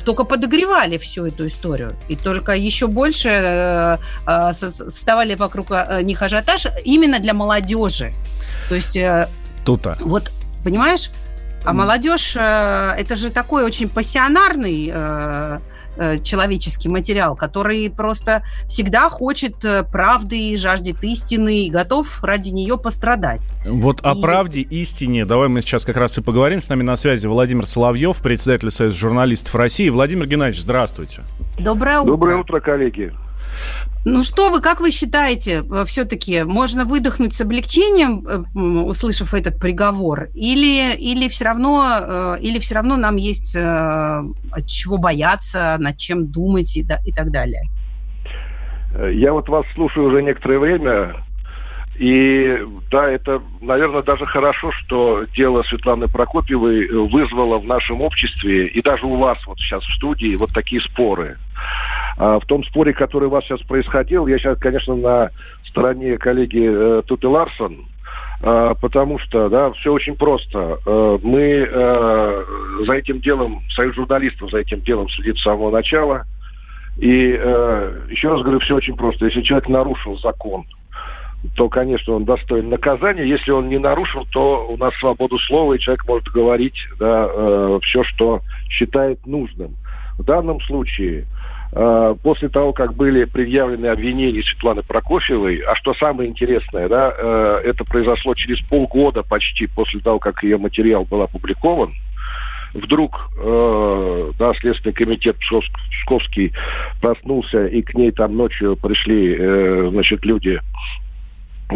только 0.05 0.25
подогревали 0.25 0.99
всю 0.99 1.27
эту 1.27 1.47
историю. 1.47 1.95
И 2.09 2.17
только 2.17 2.53
еще 2.53 2.87
больше 2.87 3.29
э, 3.29 3.99
э, 4.27 4.53
создавали 4.53 5.35
вокруг 5.35 5.71
э, 5.71 6.03
них 6.03 6.23
ажиотаж 6.23 6.67
именно 6.85 7.19
для 7.19 7.35
молодежи. 7.35 8.13
То 8.69 8.75
есть... 8.75 8.99
Тута. 9.65 9.97
Вот, 10.01 10.33
понимаешь? 10.65 11.11
А 11.65 11.73
молодежь, 11.73 12.37
это 12.37 13.17
же 13.17 13.31
такой 13.31 13.65
очень 13.65 13.89
пассионарный 13.89 14.93
Э, 15.95 16.19
человеческий 16.23 16.89
материал, 16.89 17.37
который 17.37 17.91
просто 17.91 18.43
всегда 18.67 19.11
хочет 19.11 19.63
э, 19.63 19.83
правды, 19.83 20.57
жаждет 20.57 21.05
истины 21.05 21.67
и 21.67 21.71
готов 21.71 22.25
ради 22.25 22.49
нее 22.49 22.79
пострадать. 22.79 23.51
Вот 23.67 24.01
и... 24.01 24.03
о 24.03 24.15
правде, 24.15 24.63
истине 24.63 25.27
давай 25.27 25.49
мы 25.49 25.61
сейчас 25.61 25.85
как 25.85 25.99
раз 25.99 26.17
и 26.17 26.23
поговорим. 26.23 26.61
С 26.61 26.71
нами 26.71 26.83
на 26.83 26.97
связи 26.97 27.27
Владимир 27.27 27.67
Соловьев, 27.67 28.23
председатель 28.23 28.71
Союза 28.71 28.97
журналистов 28.97 29.55
России. 29.55 29.91
Владимир 29.91 30.27
Геннадьевич, 30.27 30.63
здравствуйте. 30.63 31.25
Доброе 31.59 32.01
утро. 32.01 32.11
Доброе 32.13 32.37
утро, 32.39 32.61
коллеги. 32.61 33.13
Ну 34.05 34.25
что 34.25 34.51
вы, 34.51 34.61
как 34.61 34.81
вы 34.81 34.91
считаете, 34.91 35.63
э, 35.63 35.85
все-таки 35.87 36.43
можно 36.43 36.85
выдохнуть 36.85 37.35
с 37.35 37.41
облегчением, 37.41 38.27
э, 38.27 38.59
услышав 38.59 39.33
этот 39.33 39.61
приговор, 39.61 40.29
или, 40.35 40.97
или, 40.97 41.29
все 41.29 41.45
равно, 41.45 42.01
э, 42.01 42.37
или 42.41 42.59
все 42.59 42.75
равно 42.75 42.97
нам 42.97 43.17
есть 43.17 43.57
от 43.57 44.67
чего 44.67 44.99
бояться, 44.99 45.77
над 45.79 45.97
чем 45.99 46.27
думать 46.27 46.77
и, 46.77 46.85
и 47.05 47.13
так 47.13 47.31
далее? 47.31 47.63
Я 49.13 49.33
вот 49.33 49.49
вас 49.49 49.65
слушаю 49.75 50.09
уже 50.09 50.23
некоторое 50.23 50.59
время, 50.59 51.25
И 52.03 52.59
да, 52.91 53.09
это, 53.09 53.41
наверное, 53.61 54.03
даже 54.03 54.27
хорошо, 54.27 54.73
что 54.73 55.25
дело 55.37 55.63
Светланы 55.63 56.09
Прокопьевой 56.09 56.89
вызвало 56.89 57.61
в 57.61 57.65
нашем 57.65 58.01
обществе 58.01 58.67
и 58.67 58.83
даже 58.83 59.07
у 59.07 59.15
вас 59.15 59.39
вот 59.47 59.57
сейчас 59.61 59.85
в 59.85 59.95
студии 59.95 60.35
вот 60.35 60.51
такие 60.53 60.81
споры. 60.81 61.39
А 62.19 62.41
в 62.41 62.47
том 62.47 62.65
споре, 62.65 62.93
который 62.93 63.29
у 63.29 63.31
вас 63.31 63.45
сейчас 63.45 63.61
происходил, 63.61 64.27
я 64.27 64.37
сейчас, 64.39 64.59
конечно, 64.59 64.97
на 64.97 65.31
стороне 65.65 66.19
коллеги 66.19 66.69
э, 66.69 67.03
Туты 67.07 67.29
Ларсон, 67.29 67.87
э, 68.43 68.75
потому 68.81 69.21
что, 69.21 69.49
да, 69.49 69.71
все 69.71 69.93
очень 69.93 70.17
просто. 70.17 70.79
Э, 70.85 71.19
мы 71.23 71.69
э, 71.71 72.45
за 72.85 72.95
этим 72.95 73.21
делом, 73.21 73.63
союз 73.77 73.95
журналистов 73.95 74.51
за 74.51 74.59
этим 74.59 74.81
делом 74.81 75.09
следит 75.09 75.39
с 75.39 75.43
самого 75.45 75.71
начала. 75.71 76.25
И 76.97 77.39
э, 77.39 78.01
еще 78.11 78.31
раз 78.31 78.43
говорю, 78.43 78.59
все 78.59 78.75
очень 78.75 78.97
просто. 78.97 79.27
Если 79.27 79.43
человек 79.43 79.69
нарушил 79.69 80.19
закон, 80.19 80.67
то, 81.55 81.69
конечно, 81.69 82.15
он 82.15 82.25
достоин 82.25 82.69
наказания. 82.69 83.25
Если 83.25 83.51
он 83.51 83.69
не 83.69 83.79
нарушил, 83.79 84.27
то 84.31 84.67
у 84.69 84.77
нас 84.77 84.95
свободу 84.97 85.39
слова, 85.39 85.75
и 85.75 85.79
человек 85.79 86.07
может 86.07 86.29
говорить 86.29 86.77
да, 86.99 87.29
э, 87.29 87.79
все, 87.83 88.05
что 88.05 88.43
считает 88.69 89.27
нужным. 89.27 89.77
В 90.19 90.25
данном 90.25 90.61
случае 90.61 91.27
Э, 91.75 92.15
после 92.23 92.51
того, 92.51 92.75
как 92.75 92.95
были 92.95 93.25
предъявлены 93.25 93.87
обвинения 93.87 94.43
Светланы 94.43 94.83
Прокофьевой, 94.83 95.61
а 95.61 95.75
что 95.75 95.95
самое 95.95 96.29
интересное, 96.29 96.87
да, 96.87 97.15
э, 97.17 97.63
это 97.65 97.85
произошло 97.85 98.35
через 98.35 98.61
полгода 98.61 99.23
почти 99.23 99.67
после 99.67 100.01
того, 100.01 100.19
как 100.19 100.43
ее 100.43 100.59
материал 100.59 101.07
был 101.07 101.23
опубликован, 101.23 101.95
вдруг 102.75 103.31
э, 103.39 104.33
да, 104.39 104.53
Следственный 104.61 104.93
комитет 104.93 105.37
Псковский 105.39 106.53
проснулся, 107.01 107.67
и 107.67 107.81
к 107.81 107.95
ней 107.95 108.11
там 108.11 108.37
ночью 108.37 108.77
пришли 108.77 109.35
э, 109.39 109.89
значит, 109.91 110.27
люди 110.27 110.61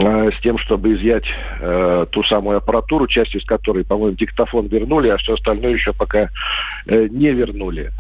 с 0.01 0.41
тем, 0.43 0.59
чтобы 0.59 0.95
изъять 0.95 1.27
э, 1.61 2.07
ту 2.11 2.23
самую 2.25 2.59
аппаратуру, 2.59 3.07
часть 3.07 3.35
из 3.35 3.45
которой, 3.45 3.85
по-моему, 3.85 4.17
диктофон 4.17 4.67
вернули, 4.67 5.09
а 5.09 5.17
все 5.17 5.35
остальное 5.35 5.73
еще 5.73 5.93
пока 5.93 6.29
э, 6.87 7.09
не 7.09 7.31
вернули. 7.31 7.93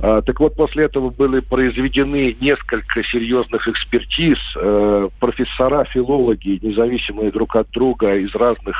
А, 0.00 0.22
так 0.22 0.40
вот, 0.40 0.56
после 0.56 0.84
этого 0.84 1.10
были 1.10 1.40
произведены 1.40 2.36
несколько 2.40 3.02
серьезных 3.04 3.68
экспертиз. 3.68 4.38
Э, 4.56 5.08
профессора, 5.20 5.84
филологи, 5.84 6.58
независимые 6.62 7.30
друг 7.30 7.56
от 7.56 7.70
друга 7.70 8.16
из 8.16 8.34
разных 8.34 8.76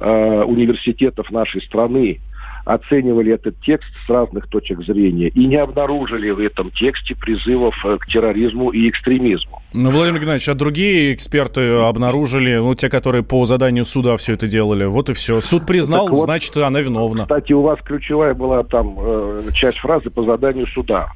э, 0.00 0.42
университетов 0.42 1.30
нашей 1.30 1.62
страны, 1.62 2.20
оценивали 2.64 3.32
этот 3.32 3.60
текст 3.60 3.90
с 4.06 4.08
разных 4.08 4.46
точек 4.48 4.82
зрения 4.82 5.28
и 5.28 5.46
не 5.46 5.56
обнаружили 5.56 6.30
в 6.30 6.38
этом 6.38 6.70
тексте 6.70 7.14
призывов 7.14 7.74
э, 7.84 7.98
к 7.98 8.06
терроризму 8.06 8.70
и 8.70 8.88
экстремизму. 8.88 9.62
Ну, 9.72 9.90
Владимир 9.90 10.20
Геннадьевич, 10.20 10.48
а 10.48 10.54
другие 10.54 11.12
эксперты 11.12 11.60
обнаружили, 11.60 12.56
ну, 12.56 12.74
те, 12.74 12.88
которые 12.88 13.22
по 13.22 13.44
заданию 13.46 13.84
суда 13.84 14.16
все 14.16 14.34
это 14.34 14.46
делали, 14.46 14.84
вот 14.84 15.10
и 15.10 15.12
все. 15.12 15.40
Суд 15.40 15.66
признал, 15.66 16.08
вот, 16.08 16.24
значит, 16.24 16.56
она 16.56 16.80
виновна. 16.80 17.22
Кстати, 17.22 17.52
у 17.52 17.62
вас 17.62 17.78
ключевая 17.84 18.34
была 18.34 18.62
там 18.62 18.96
э, 18.98 19.42
часть 19.54 19.78
фразы 19.78 20.10
по 20.10 20.22
заданию 20.22 20.66
суда. 20.68 21.10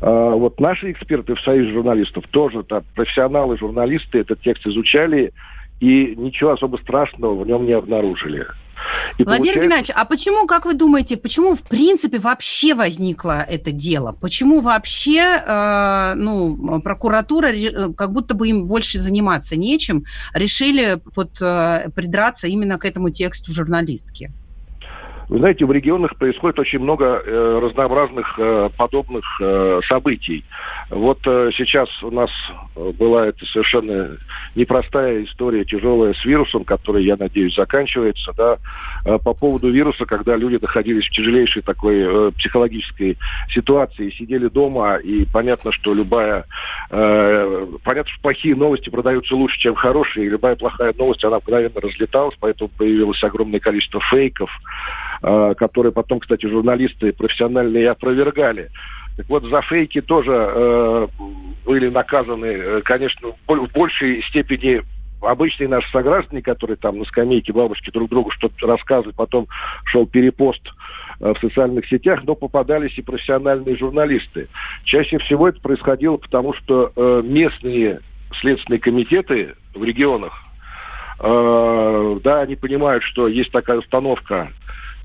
А, 0.00 0.30
вот 0.30 0.58
наши 0.60 0.90
эксперты 0.90 1.34
в 1.34 1.40
Союзе 1.40 1.72
журналистов 1.72 2.24
тоже, 2.30 2.62
там, 2.62 2.82
профессионалы, 2.94 3.58
журналисты 3.58 4.20
этот 4.20 4.40
текст 4.40 4.66
изучали, 4.66 5.32
и 5.80 6.14
ничего 6.16 6.52
особо 6.52 6.76
страшного 6.76 7.42
в 7.42 7.46
нем 7.46 7.66
не 7.66 7.72
обнаружили. 7.72 8.46
И 9.18 9.24
Владимир 9.24 9.54
получается... 9.54 9.60
Геннадьевич, 9.62 9.90
а 9.94 10.04
почему, 10.04 10.46
как 10.46 10.64
вы 10.64 10.74
думаете, 10.74 11.16
почему 11.16 11.54
в 11.54 11.62
принципе 11.62 12.18
вообще 12.18 12.74
возникло 12.74 13.44
это 13.46 13.72
дело? 13.72 14.16
Почему 14.18 14.60
вообще 14.60 15.20
э, 15.20 16.14
ну, 16.14 16.80
прокуратура, 16.80 17.48
э, 17.48 17.92
как 17.92 18.12
будто 18.12 18.34
бы 18.34 18.48
им 18.48 18.66
больше 18.66 19.00
заниматься 19.00 19.56
нечем, 19.56 20.04
решили 20.32 21.00
вот, 21.14 21.40
э, 21.42 21.90
придраться 21.94 22.46
именно 22.46 22.78
к 22.78 22.84
этому 22.84 23.10
тексту 23.10 23.52
журналистки? 23.52 24.32
Вы 25.30 25.38
знаете, 25.38 25.64
в 25.64 25.70
регионах 25.70 26.16
происходит 26.16 26.58
очень 26.58 26.80
много 26.80 27.22
э, 27.24 27.60
разнообразных 27.62 28.34
э, 28.36 28.68
подобных 28.76 29.24
э, 29.40 29.80
событий. 29.86 30.44
Вот 30.90 31.20
э, 31.24 31.50
сейчас 31.54 31.88
у 32.02 32.10
нас 32.10 32.30
была 32.74 33.28
эта 33.28 33.46
совершенно 33.46 34.16
непростая 34.56 35.22
история, 35.22 35.64
тяжелая 35.64 36.14
с 36.14 36.24
вирусом, 36.24 36.64
который, 36.64 37.04
я 37.04 37.16
надеюсь, 37.16 37.54
заканчивается. 37.54 38.32
Да, 38.36 38.58
э, 39.04 39.18
по 39.18 39.32
поводу 39.32 39.70
вируса, 39.70 40.04
когда 40.04 40.34
люди 40.34 40.58
находились 40.60 41.06
в 41.06 41.12
тяжелейшей 41.12 41.62
такой 41.62 42.00
э, 42.00 42.32
психологической 42.36 43.16
ситуации, 43.50 44.10
сидели 44.10 44.48
дома, 44.48 44.96
и 44.96 45.26
понятно, 45.26 45.70
что 45.70 45.94
любая... 45.94 46.44
Э, 46.90 47.68
понятно, 47.84 48.10
что 48.10 48.20
плохие 48.22 48.56
новости 48.56 48.90
продаются 48.90 49.36
лучше, 49.36 49.60
чем 49.60 49.76
хорошие, 49.76 50.26
и 50.26 50.30
любая 50.30 50.56
плохая 50.56 50.92
новость, 50.98 51.24
она 51.24 51.36
мгновенно 51.36 51.80
разлеталась, 51.80 52.34
поэтому 52.40 52.68
появилось 52.76 53.22
огромное 53.22 53.60
количество 53.60 54.00
фейков, 54.00 54.50
Э, 55.19 55.19
которые 55.20 55.92
потом, 55.92 56.20
кстати, 56.20 56.46
журналисты 56.46 57.12
профессиональные 57.12 57.90
опровергали. 57.90 58.70
Так 59.20 59.28
вот, 59.28 59.44
за 59.44 59.60
фейки 59.62 60.00
тоже 60.00 60.32
э, 60.32 61.08
были 61.66 61.88
наказаны, 61.90 62.46
э, 62.46 62.80
конечно, 62.82 63.32
в 63.46 63.72
большей 63.74 64.22
степени 64.22 64.82
обычные 65.20 65.68
наши 65.68 65.90
сограждане, 65.90 66.40
которые 66.40 66.78
там 66.78 66.98
на 66.98 67.04
скамейке 67.04 67.52
бабушки 67.52 67.90
друг 67.90 68.08
другу 68.08 68.30
что-то 68.30 68.66
рассказывают, 68.66 69.16
потом 69.16 69.46
шел 69.84 70.06
перепост 70.06 70.62
э, 71.20 71.34
в 71.34 71.38
социальных 71.38 71.86
сетях, 71.88 72.20
но 72.24 72.34
попадались 72.34 72.96
и 72.96 73.02
профессиональные 73.02 73.76
журналисты. 73.76 74.48
Чаще 74.84 75.18
всего 75.18 75.48
это 75.48 75.60
происходило 75.60 76.16
потому, 76.16 76.54
что 76.54 76.90
э, 76.96 77.22
местные 77.22 78.00
следственные 78.40 78.80
комитеты 78.80 79.54
в 79.74 79.84
регионах, 79.84 80.32
да, 81.18 82.40
они 82.40 82.56
понимают, 82.56 83.02
что 83.02 83.28
есть 83.28 83.52
такая 83.52 83.78
установка 83.78 84.50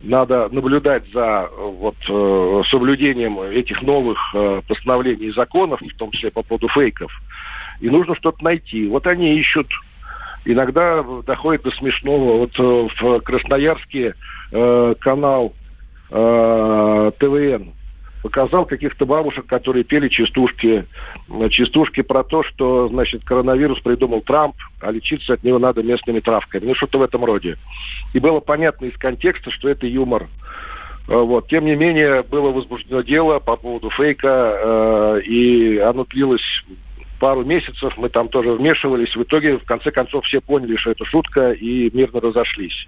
надо 0.02 0.50
наблюдать 0.50 1.04
за 1.14 1.50
вот, 1.58 1.96
э, 2.08 2.62
соблюдением 2.70 3.40
этих 3.40 3.82
новых 3.82 4.18
э, 4.34 4.62
постановлений 4.68 5.28
и 5.28 5.32
законов, 5.32 5.82
в 5.82 5.98
том 5.98 6.12
числе 6.12 6.32
по 6.32 6.44
поводу 6.44 6.68
фейков. 6.70 7.12
И 7.80 7.90
нужно 7.90 8.16
что-то 8.16 8.44
найти. 8.44 8.88
Вот 8.88 9.08
они 9.08 9.38
ищут. 9.40 9.68
Иногда 10.46 11.04
доходит 11.26 11.64
до 11.64 11.72
смешного. 11.72 12.38
Вот 12.40 12.52
э, 12.60 12.88
в 13.02 13.20
Красноярске 13.22 14.14
э, 14.52 14.96
канал 15.00 15.54
э, 16.12 17.12
ТВН 17.20 17.74
показал 18.26 18.66
каких-то 18.66 19.06
бабушек, 19.06 19.46
которые 19.46 19.84
пели 19.84 20.08
частушки. 20.08 20.88
Частушки 21.52 22.02
про 22.02 22.24
то, 22.24 22.42
что, 22.42 22.88
значит, 22.88 23.24
коронавирус 23.24 23.80
придумал 23.82 24.22
Трамп, 24.22 24.56
а 24.82 24.90
лечиться 24.90 25.34
от 25.34 25.44
него 25.44 25.60
надо 25.60 25.84
местными 25.84 26.22
травками. 26.22 26.66
Ну, 26.66 26.74
что-то 26.74 26.98
в 26.98 27.04
этом 27.04 27.24
роде. 27.24 27.60
И 28.14 28.20
было 28.20 28.40
понятно 28.40 28.86
из 28.86 28.98
контекста, 28.98 29.52
что 29.52 29.70
это 29.70 29.86
юмор. 29.86 30.28
А, 31.08 31.20
вот. 31.20 31.50
Тем 31.50 31.66
не 31.66 31.76
менее, 31.76 32.24
было 32.24 32.50
возбуждено 32.50 33.02
дело 33.02 33.38
по 33.38 33.58
поводу 33.58 33.92
фейка, 33.92 35.20
э, 35.20 35.22
и 35.22 35.78
оно 35.78 36.04
длилось 36.06 36.64
пару 37.20 37.46
месяцев, 37.46 37.94
мы 37.96 38.10
там 38.10 38.30
тоже 38.30 38.54
вмешивались. 38.54 39.16
В 39.16 39.22
итоге, 39.22 39.60
в 39.60 39.66
конце 39.66 39.92
концов, 39.92 40.26
все 40.26 40.42
поняли, 40.42 40.78
что 40.78 40.90
это 40.90 41.06
шутка, 41.06 41.52
и 41.52 41.96
мирно 41.96 42.22
разошлись. 42.22 42.88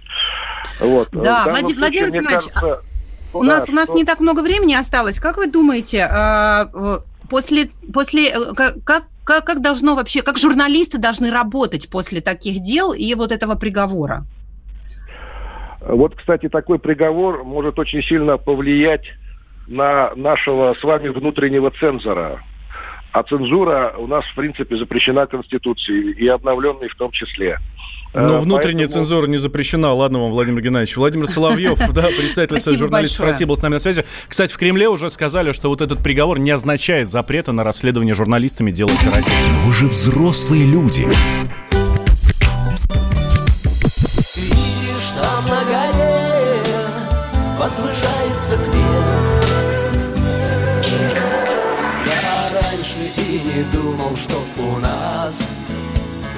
Вот. 0.80 1.10
Да, 1.12 1.44
Владимир, 1.44 1.78
Владимир 1.78 2.10
Владимирович, 2.10 2.28
кажется, 2.28 2.82
у 3.38 3.42
нас 3.42 3.64
что... 3.64 3.72
у 3.72 3.74
нас 3.74 3.90
не 3.90 4.04
так 4.04 4.20
много 4.20 4.40
времени 4.40 4.74
осталось. 4.74 5.18
Как 5.18 5.36
вы 5.36 5.46
думаете, 5.46 6.08
а, 6.10 6.70
после 7.28 7.70
после 7.92 8.30
э, 8.30 8.54
как 8.54 8.76
как 9.24 9.44
как 9.44 9.60
должно 9.60 9.94
вообще, 9.94 10.22
как 10.22 10.38
журналисты 10.38 10.98
должны 10.98 11.30
работать 11.30 11.90
после 11.90 12.20
таких 12.20 12.60
дел 12.60 12.92
и 12.92 13.14
вот 13.14 13.30
этого 13.32 13.54
приговора? 13.54 14.24
Вот, 15.80 16.14
кстати, 16.16 16.48
такой 16.48 16.78
приговор 16.78 17.44
может 17.44 17.78
очень 17.78 18.02
сильно 18.02 18.36
повлиять 18.36 19.04
на 19.66 20.14
нашего 20.16 20.74
с 20.74 20.82
вами 20.82 21.08
внутреннего 21.08 21.70
цензора. 21.70 22.42
А 23.18 23.24
цензура 23.24 23.94
у 23.98 24.06
нас, 24.06 24.24
в 24.26 24.34
принципе, 24.36 24.76
запрещена 24.76 25.26
Конституцией, 25.26 26.12
и 26.12 26.28
обновленной 26.28 26.88
в 26.88 26.94
том 26.94 27.10
числе. 27.10 27.58
Но 28.14 28.36
э, 28.36 28.38
внутренняя 28.38 28.86
Поэтому... 28.86 29.04
цензура 29.04 29.26
не 29.26 29.38
запрещена. 29.38 29.92
Ладно 29.92 30.20
вам, 30.20 30.30
Владимир 30.30 30.62
Геннадьевич. 30.62 30.96
Владимир 30.96 31.26
Соловьев, 31.26 31.80
да, 31.92 32.02
представитель 32.16 32.60
Союза 32.60 32.84
журналистов 32.84 33.26
России, 33.26 33.44
был 33.44 33.56
с 33.56 33.62
нами 33.62 33.72
на 33.72 33.78
связи. 33.80 34.04
Кстати, 34.28 34.52
в 34.52 34.56
Кремле 34.56 34.88
уже 34.88 35.10
сказали, 35.10 35.50
что 35.50 35.68
вот 35.68 35.80
этот 35.80 36.00
приговор 36.00 36.38
не 36.38 36.52
означает 36.52 37.08
запрета 37.08 37.50
на 37.50 37.64
расследование 37.64 38.14
журналистами 38.14 38.70
дела 38.70 38.90
террористов. 38.90 39.34
Но 39.52 39.66
вы 39.66 39.74
же 39.74 39.88
взрослые 39.88 40.64
люди. 40.64 41.00
Видишь, 44.36 45.08
там 45.20 45.44
на 45.48 45.64
горе 45.64 46.62
возвышается 47.58 48.56
крест. 48.70 49.57
Не 53.42 53.62
думал, 53.72 54.16
что 54.16 54.42
у 54.58 54.78
нас 54.78 55.50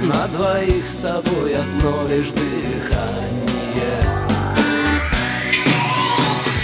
на 0.03 0.27
двоих 0.29 0.87
с 0.87 0.97
тобой 0.97 1.55
одно 1.55 2.09
лишь 2.09 2.31
дыхание 2.31 3.51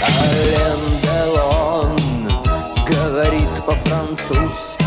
Ален 0.03 0.77
Делон 1.03 1.97
говорит 2.87 3.65
по-французски 3.65 4.77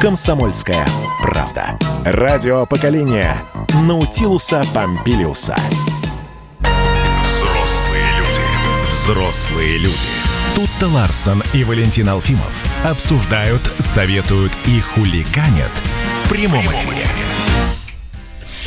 Комсомольская 0.00 0.86
правда 1.22 1.78
Радио 2.04 2.66
поколения 2.66 3.40
Наутилуса 3.82 4.62
Помпилиуса. 4.74 5.56
Взрослые 7.22 8.04
люди. 8.18 8.40
Взрослые 8.88 9.78
люди. 9.78 9.96
Тут-то 10.54 10.88
Ларсон 10.88 11.42
и 11.52 11.64
Валентин 11.64 12.08
Алфимов 12.08 12.75
обсуждают, 12.90 13.62
советуют 13.78 14.52
и 14.66 14.80
хулиганят 14.80 15.72
в 16.22 16.28
прямом 16.28 16.64
эфире. 16.66 17.25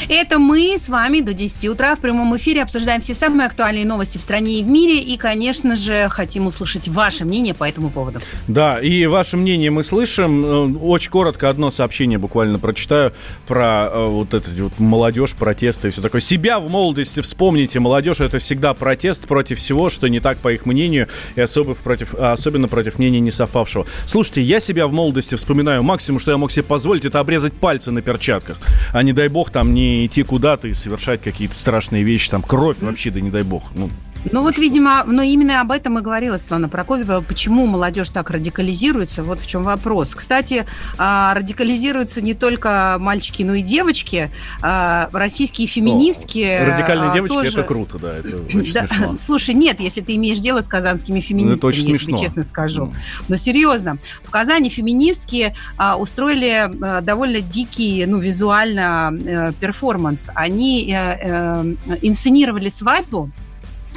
Это 0.09 0.39
мы 0.39 0.75
с 0.79 0.89
вами 0.89 1.21
до 1.21 1.35
10 1.35 1.69
утра 1.69 1.95
в 1.95 1.99
прямом 1.99 2.35
эфире 2.35 2.63
обсуждаем 2.63 2.99
все 2.99 3.13
самые 3.13 3.45
актуальные 3.45 3.85
новости 3.85 4.17
в 4.17 4.21
стране 4.21 4.59
и 4.59 4.63
в 4.63 4.67
мире. 4.67 5.03
И, 5.03 5.17
конечно 5.17 5.75
же, 5.75 6.09
хотим 6.09 6.47
услышать 6.47 6.87
ваше 6.87 7.25
мнение 7.25 7.53
по 7.53 7.69
этому 7.69 7.91
поводу. 7.91 8.19
Да, 8.47 8.79
и 8.79 9.05
ваше 9.05 9.37
мнение 9.37 9.69
мы 9.69 9.83
слышим. 9.83 10.43
Э, 10.43 10.79
очень 10.79 11.11
коротко 11.11 11.47
одно 11.47 11.69
сообщение 11.69 12.17
буквально 12.17 12.57
прочитаю 12.57 13.13
про 13.47 13.87
э, 13.87 14.05
вот 14.07 14.33
эту 14.33 14.49
вот 14.63 14.79
молодежь, 14.79 15.35
протесты 15.35 15.89
и 15.89 15.91
все 15.91 16.01
такое. 16.01 16.21
Себя 16.21 16.59
в 16.59 16.71
молодости 16.71 17.19
вспомните. 17.19 17.79
Молодежь 17.79 18.19
это 18.19 18.39
всегда 18.39 18.73
протест 18.73 19.27
против 19.27 19.59
всего, 19.59 19.91
что 19.91 20.07
не 20.07 20.19
так, 20.19 20.39
по 20.39 20.51
их 20.51 20.65
мнению, 20.65 21.07
и 21.35 21.41
особо 21.41 21.75
против, 21.75 22.15
особенно 22.15 22.67
против 22.67 22.97
мнения 22.97 23.19
не 23.19 23.29
совпавшего. 23.29 23.85
Слушайте, 24.05 24.41
я 24.41 24.59
себя 24.59 24.87
в 24.87 24.91
молодости 24.91 25.35
вспоминаю. 25.35 25.83
Максимум, 25.83 26.19
что 26.19 26.31
я 26.31 26.37
мог 26.37 26.51
себе 26.51 26.63
позволить, 26.63 27.05
это 27.05 27.19
обрезать 27.19 27.53
пальцы 27.53 27.91
на 27.91 28.01
перчатках. 28.01 28.57
А 28.91 29.03
не 29.03 29.13
дай 29.13 29.27
бог 29.27 29.51
там 29.51 29.71
не 29.71 29.98
идти 30.05 30.23
куда-то 30.23 30.67
и 30.67 30.73
совершать 30.73 31.21
какие-то 31.21 31.55
страшные 31.55 32.03
вещи, 32.03 32.29
там 32.29 32.41
кровь 32.41 32.77
вообще, 32.81 33.11
да 33.11 33.21
не 33.21 33.29
дай 33.29 33.43
бог. 33.43 33.63
Ну, 33.75 33.89
ну 34.31 34.41
вот, 34.41 34.57
видимо, 34.57 35.03
но 35.05 35.21
именно 35.21 35.61
об 35.61 35.71
этом 35.71 35.97
и 35.97 36.01
говорила 36.01 36.37
Светлана 36.37 36.69
Прокофьева, 36.69 37.21
почему 37.21 37.65
молодежь 37.65 38.09
так 38.09 38.29
радикализируется, 38.29 39.23
вот 39.23 39.39
в 39.39 39.47
чем 39.47 39.63
вопрос. 39.63 40.15
Кстати, 40.15 40.65
а, 40.97 41.33
радикализируются 41.33 42.21
не 42.21 42.33
только 42.33 42.97
мальчики, 42.99 43.43
но 43.43 43.55
и 43.55 43.61
девочки. 43.61 44.31
А, 44.61 45.09
российские 45.11 45.67
феминистки... 45.67 46.43
О, 46.43 46.71
радикальные 46.71 47.09
а, 47.09 47.13
девочки, 47.13 47.35
тоже... 47.35 47.49
это 47.49 47.63
круто, 47.63 47.97
да, 47.97 48.17
это 48.17 48.37
очень 48.53 48.73
да, 48.73 48.87
смешно. 48.87 49.15
Слушай, 49.19 49.55
нет, 49.55 49.79
если 49.79 50.01
ты 50.01 50.15
имеешь 50.15 50.39
дело 50.39 50.61
с 50.61 50.67
казанскими 50.67 51.21
феминистками, 51.21 51.57
это 51.57 51.67
очень 51.67 51.83
я 51.83 51.89
смешно. 51.89 52.17
тебе 52.17 52.25
честно 52.25 52.43
скажу. 52.43 52.93
Но 53.27 53.35
серьезно, 53.35 53.97
в 54.23 54.29
Казани 54.29 54.69
феминистки 54.69 55.55
устроили 55.97 56.69
довольно 57.01 57.41
дикий, 57.41 58.05
ну, 58.05 58.19
визуально 58.19 59.11
э, 59.11 59.51
перформанс. 59.59 60.29
Они 60.35 60.91
э, 60.91 60.95
э, 60.95 61.97
инсценировали 62.01 62.69
свадьбу, 62.69 63.31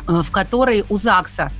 в 0.06 0.30
которой 0.30 0.84
у 0.88 0.96
ЗАГСа 0.96 1.50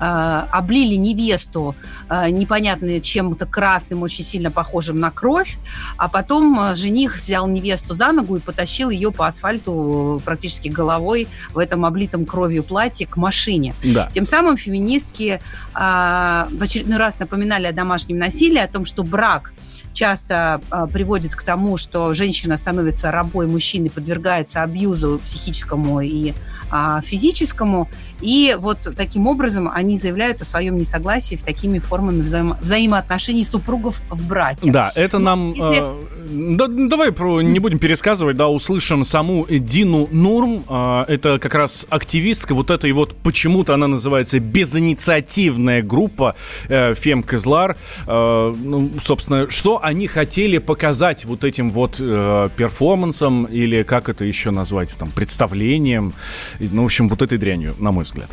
э, 0.00 0.42
облили 0.50 0.94
невесту 0.94 1.74
э, 2.08 2.30
непонятно 2.30 3.00
чем-то 3.00 3.46
красным, 3.46 4.02
очень 4.02 4.24
сильно 4.24 4.50
похожим 4.50 4.98
на 4.98 5.10
кровь, 5.10 5.56
а 5.96 6.08
потом 6.08 6.58
э, 6.60 6.76
жених 6.76 7.16
взял 7.16 7.46
невесту 7.46 7.94
за 7.94 8.12
ногу 8.12 8.36
и 8.36 8.40
потащил 8.40 8.90
ее 8.90 9.12
по 9.12 9.26
асфальту 9.26 10.20
практически 10.24 10.68
головой 10.68 11.28
в 11.52 11.58
этом 11.58 11.84
облитом 11.84 12.26
кровью 12.26 12.64
платье 12.64 13.06
к 13.06 13.16
машине. 13.16 13.74
Да. 13.84 14.08
Тем 14.10 14.26
самым 14.26 14.56
феминистки 14.56 15.40
э, 15.40 15.40
в 15.74 16.62
очередной 16.62 16.98
раз 16.98 17.18
напоминали 17.18 17.66
о 17.66 17.72
домашнем 17.72 18.18
насилии, 18.18 18.58
о 18.58 18.68
том, 18.68 18.84
что 18.84 19.02
брак 19.02 19.52
часто 19.92 20.60
э, 20.70 20.86
приводит 20.92 21.34
к 21.34 21.42
тому, 21.42 21.76
что 21.76 22.14
женщина 22.14 22.56
становится 22.58 23.10
рабой 23.10 23.46
мужчины, 23.46 23.90
подвергается 23.90 24.62
абьюзу 24.62 25.20
психическому 25.24 26.00
и 26.00 26.32
э, 26.72 27.00
физическому. 27.04 27.88
И 28.20 28.56
вот 28.58 28.88
таким 28.96 29.26
образом 29.26 29.68
они 29.68 29.96
заявляют 29.96 30.40
о 30.42 30.44
своем 30.44 30.78
несогласии 30.78 31.34
с 31.34 31.42
такими 31.42 31.80
формами 31.80 32.22
взаимо- 32.22 32.56
взаимоотношений 32.60 33.44
супругов 33.44 34.00
в 34.08 34.28
браке. 34.28 34.70
Да, 34.70 34.92
это 34.94 35.18
ну, 35.18 35.24
нам... 35.24 35.52
Если... 35.52 35.82
Э, 35.82 36.56
да, 36.56 36.66
давай 36.68 37.10
про, 37.12 37.40
не 37.42 37.58
будем 37.58 37.78
пересказывать, 37.78 38.36
да, 38.36 38.48
услышим 38.48 39.02
саму 39.04 39.46
Дину 39.48 40.08
Нурм. 40.12 40.64
Э, 40.68 41.04
это 41.08 41.38
как 41.38 41.54
раз 41.54 41.86
активистка 41.90 42.54
вот 42.54 42.70
этой 42.70 42.92
вот, 42.92 43.14
почему-то 43.16 43.74
она 43.74 43.88
называется 43.88 44.38
безинициативная 44.38 45.82
группа 45.82 46.36
э, 46.68 46.94
Фем 46.94 47.24
Кызлар. 47.24 47.76
Э, 48.06 48.54
ну, 48.56 48.90
собственно, 49.02 49.50
что 49.50 49.81
они 49.82 50.06
хотели 50.06 50.58
показать 50.58 51.24
вот 51.24 51.44
этим 51.44 51.70
вот 51.70 51.96
э, 51.98 52.48
перформансом 52.56 53.44
или 53.44 53.82
как 53.82 54.08
это 54.08 54.24
еще 54.24 54.50
назвать, 54.50 54.96
там, 54.96 55.10
представлением. 55.10 56.14
Ну, 56.58 56.82
в 56.82 56.84
общем, 56.86 57.08
вот 57.08 57.20
этой 57.22 57.38
дрянью, 57.38 57.74
на 57.78 57.92
мой 57.92 58.04
взгляд? 58.04 58.30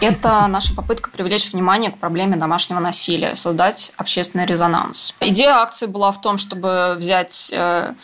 Это 0.00 0.46
наша 0.48 0.74
попытка 0.74 1.10
привлечь 1.10 1.52
внимание 1.52 1.90
к 1.90 1.98
проблеме 1.98 2.36
домашнего 2.36 2.80
насилия, 2.80 3.34
создать 3.34 3.92
общественный 3.96 4.46
резонанс. 4.46 5.14
Идея 5.20 5.58
акции 5.58 5.86
была 5.86 6.10
в 6.12 6.20
том, 6.20 6.38
чтобы 6.38 6.96
взять 6.98 7.52
э, 7.54 7.94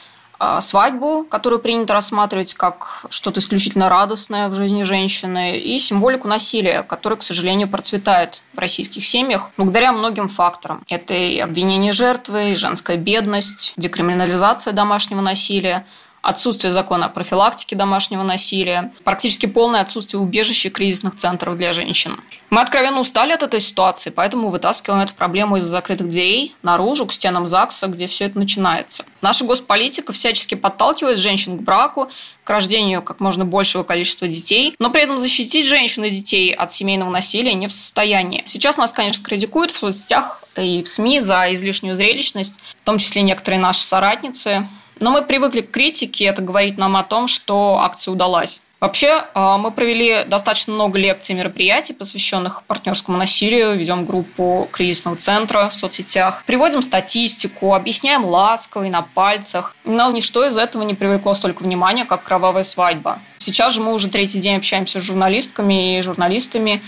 свадьбу, 0.61 1.25
которую 1.29 1.61
принято 1.61 1.95
рассматривать 1.95 2.55
как 2.55 3.07
что-то 3.11 3.41
исключительно 3.41 3.89
радостное 3.89 4.49
в 4.49 4.55
жизни 4.55 4.85
женщины, 4.85 5.59
и 5.59 5.79
символику 5.79 6.29
насилия, 6.29 6.83
которая, 6.83 7.19
к 7.19 7.23
сожалению, 7.23 7.69
процветает 7.69 8.43
в 8.55 8.59
российских 8.59 9.05
семьях 9.05 9.51
благодаря 9.57 9.93
многим 9.93 10.29
факторам. 10.29 10.85
Это 10.89 11.15
и 11.15 11.39
обвинение 11.39 11.93
жертвы, 11.93 12.53
и 12.53 12.57
женская 12.57 12.97
бедность, 12.97 13.73
декриминализация 13.77 14.73
домашнего 14.73 15.21
насилия, 15.21 15.85
отсутствие 16.29 16.71
закона 16.71 17.07
о 17.07 17.09
профилактике 17.09 17.75
домашнего 17.75 18.23
насилия, 18.23 18.93
практически 19.03 19.47
полное 19.47 19.81
отсутствие 19.81 20.21
убежищ 20.21 20.67
и 20.67 20.71
кризисных 20.71 21.17
центров 21.17 21.57
для 21.57 21.73
женщин. 21.73 22.21
Мы 22.51 22.61
откровенно 22.61 23.01
устали 23.01 23.33
от 23.33 23.43
этой 23.43 23.61
ситуации, 23.61 24.11
поэтому 24.11 24.51
вытаскиваем 24.51 25.01
эту 25.01 25.15
проблему 25.15 25.57
из 25.57 25.65
закрытых 25.65 26.09
дверей 26.09 26.55
наружу, 26.63 27.07
к 27.07 27.13
стенам 27.13 27.47
ЗАГСа, 27.47 27.87
где 27.87 28.07
все 28.07 28.27
это 28.27 28.39
начинается. 28.39 29.05
Наша 29.23 29.45
госполитика 29.45 30.13
всячески 30.13 30.55
подталкивает 30.55 31.19
женщин 31.19 31.57
к 31.59 31.63
браку, 31.63 32.09
к 32.45 32.51
рождению 32.51 33.03
как 33.03 33.21
можно 33.21 33.45
большего 33.45 33.83
количества 33.83 34.29
детей, 34.29 34.75
но 34.79 34.91
при 34.91 35.03
этом 35.03 35.19
защитить 35.19 35.67
женщин 35.67 36.05
и 36.05 36.11
детей 36.11 36.53
от 36.53 36.73
семейного 36.73 37.11
насилия 37.11 37.55
не 37.55 37.69
в 37.69 37.73
состоянии. 37.73 38.43
Сейчас 38.45 38.77
нас, 38.77 38.93
конечно, 38.93 39.25
критикуют 39.25 39.71
в 39.71 39.77
соцсетях 39.77 40.43
и 40.57 40.83
в 40.83 40.89
СМИ 40.89 41.21
за 41.21 41.53
излишнюю 41.53 41.97
зрелищность, 41.97 42.55
в 42.83 42.85
том 42.85 42.99
числе 42.99 43.23
некоторые 43.23 43.61
наши 43.61 43.83
соратницы, 43.83 44.67
но 45.01 45.11
мы 45.11 45.23
привыкли 45.23 45.61
к 45.61 45.71
критике, 45.71 46.25
это 46.27 46.43
говорит 46.43 46.79
нам 46.79 46.97
о 46.97 47.05
том, 47.05 47.29
что 47.29 47.79
акция 47.81 48.13
удалась. 48.13 48.63
Вообще, 48.81 49.25
а, 49.35 49.59
мы 49.59 49.73
провели 49.73 50.23
достаточно 50.25 50.73
много 50.73 51.01
лекций 51.01 51.35
и 51.35 51.39
мероприятий, 51.39 51.93
посвященных 51.93 52.63
партнерскому 52.63 53.19
насилию, 53.19 53.77
ведем 53.77 54.05
группу 54.07 54.69
кризисного 54.71 55.17
центра 55.17 55.69
в 55.69 55.75
соцсетях, 55.75 56.45
приводим 56.47 56.83
статистику, 56.83 57.75
объясняем 57.75 58.25
ласково 58.25 58.85
и 58.85 58.91
на 58.91 59.03
пальцах. 59.03 59.75
Но 59.85 60.09
ничто 60.13 60.47
из 60.47 60.57
этого 60.57 60.85
не 60.85 60.95
привлекло 60.95 61.35
столько 61.35 61.65
внимания, 61.65 62.05
как 62.05 62.23
кровавая 62.23 62.63
свадьба. 62.63 63.19
Сейчас 63.39 63.75
же 63.75 63.81
мы 63.81 63.93
уже 63.93 64.09
третий 64.09 64.39
день 64.39 64.57
общаемся 64.57 65.01
с 65.01 65.03
журналистками 65.05 65.99
и 65.99 66.03
журналистами 66.03 66.81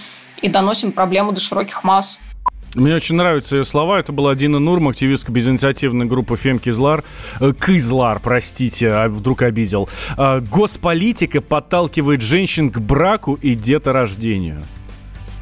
и 0.42 0.48
доносим 0.48 0.92
проблему 0.92 1.32
до 1.32 1.40
широких 1.40 1.82
масс. 1.82 2.20
Мне 2.74 2.94
очень 2.94 3.16
нравятся 3.16 3.56
ее 3.56 3.64
слова. 3.64 3.98
Это 3.98 4.12
была 4.12 4.34
Дина 4.34 4.58
Нурм, 4.58 4.88
активистка 4.88 5.32
безинициативной 5.32 6.06
группы 6.06 6.36
Фем 6.36 6.58
Кизлар. 6.58 7.02
Э, 7.40 7.52
Кызлар, 7.52 8.20
простите, 8.20 8.90
а 8.90 9.08
вдруг 9.08 9.42
обидел. 9.42 9.88
Э, 10.16 10.40
Госполитика 10.40 11.40
подталкивает 11.40 12.20
женщин 12.20 12.70
к 12.70 12.78
браку 12.78 13.34
и 13.34 13.54
деторождению. 13.54 14.62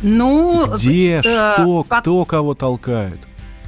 Ну, 0.02 0.66
где, 0.74 1.20
э, 1.24 1.54
что, 1.54 1.84
как... 1.86 2.00
кто 2.00 2.24
кого 2.24 2.54
толкает? 2.54 3.18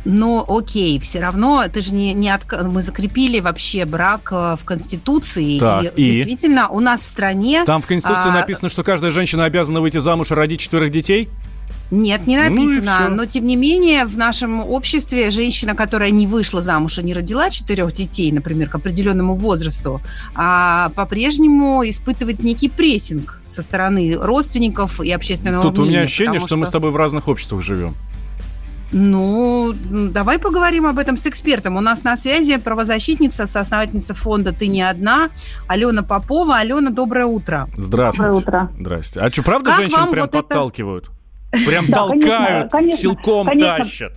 Но 0.07 0.47
окей, 0.49 0.99
все 0.99 1.21
равно 1.21 1.65
ты 1.71 1.83
же 1.83 1.95
не, 1.95 2.15
не 2.15 2.31
от... 2.31 2.45
мы 2.63 2.81
закрепили 2.81 3.41
вообще 3.41 3.85
брак 3.85 4.31
э, 4.33 4.57
в 4.59 4.65
Конституции. 4.65 5.59
Так, 5.59 5.85
и, 5.99 6.03
и 6.03 6.07
действительно, 6.07 6.69
у 6.69 6.81
нас 6.81 7.03
в 7.03 7.07
стране... 7.07 7.65
Там 7.67 7.83
в 7.83 7.87
Конституции 7.87 8.31
а... 8.31 8.33
написано, 8.33 8.71
что 8.71 8.83
каждая 8.83 9.11
женщина 9.11 9.45
обязана 9.45 9.83
выйти 9.83 9.99
замуж 9.99 10.31
и 10.31 10.35
родить 10.35 10.61
четверых 10.61 10.91
детей? 10.91 11.29
Нет, 11.91 12.27
не 12.27 12.37
ну 12.37 12.55
написано. 12.55 13.09
Ну 13.09 13.17
но 13.17 13.27
тем 13.27 13.47
не 13.47 13.57
менее, 13.57 14.05
в 14.05 14.17
нашем 14.17 14.61
обществе 14.61 15.31
женщина, 15.31 15.75
которая 15.75 16.11
не 16.11 16.27
вышла 16.27 16.61
замуж 16.61 16.99
и 16.99 17.03
не 17.03 17.13
родила 17.13 17.51
четырех 17.51 17.93
детей, 17.93 18.31
например, 18.33 18.69
к 18.69 18.75
определенному 18.77 19.35
возрасту, 19.35 20.01
а 20.35 20.91
по-прежнему 20.95 21.83
испытывает 21.89 22.43
некий 22.43 22.69
прессинг 22.69 23.41
со 23.49 23.63
стороны 23.63 24.17
родственников 24.17 25.01
и 25.01 25.11
общественного 25.11 25.63
Тут 25.63 25.79
мнения. 25.79 25.89
у 25.89 25.93
меня 25.93 26.03
ощущение, 26.03 26.39
что, 26.39 26.49
что 26.49 26.57
мы 26.57 26.67
с 26.67 26.71
тобой 26.71 26.91
в 26.91 26.97
разных 26.97 27.29
обществах 27.29 27.63
живем. 27.63 27.95
Ну, 28.93 29.73
давай 29.91 30.39
поговорим 30.39 30.87
об 30.87 30.99
этом 30.99 31.17
с 31.17 31.27
экспертом. 31.27 31.77
У 31.77 31.81
нас 31.81 32.03
на 32.03 32.17
связи 32.17 32.57
правозащитница, 32.57 33.47
соосновательница 33.47 34.15
фонда 34.15 34.53
«Ты 34.53 34.67
не 34.67 34.83
одна» 34.83 35.31
Алена 35.69 36.03
Попова. 36.03 36.57
Алена, 36.57 36.91
доброе 36.91 37.27
утро. 37.27 37.69
Здравствуйте. 37.77 38.31
Доброе 38.31 38.65
утро. 38.65 38.73
Здрасте. 38.81 39.21
А 39.21 39.31
что, 39.31 39.43
правда 39.45 39.71
как 39.71 39.79
женщин 39.79 40.11
прям 40.11 40.25
вот 40.25 40.33
подталкивают? 40.33 41.05
Это... 41.05 41.20
Прям 41.51 41.87
да, 41.89 41.95
толкают, 41.95 42.71
конечно, 42.71 42.97
силком 42.97 43.47
конечно, 43.47 43.77
тащат. 43.79 44.13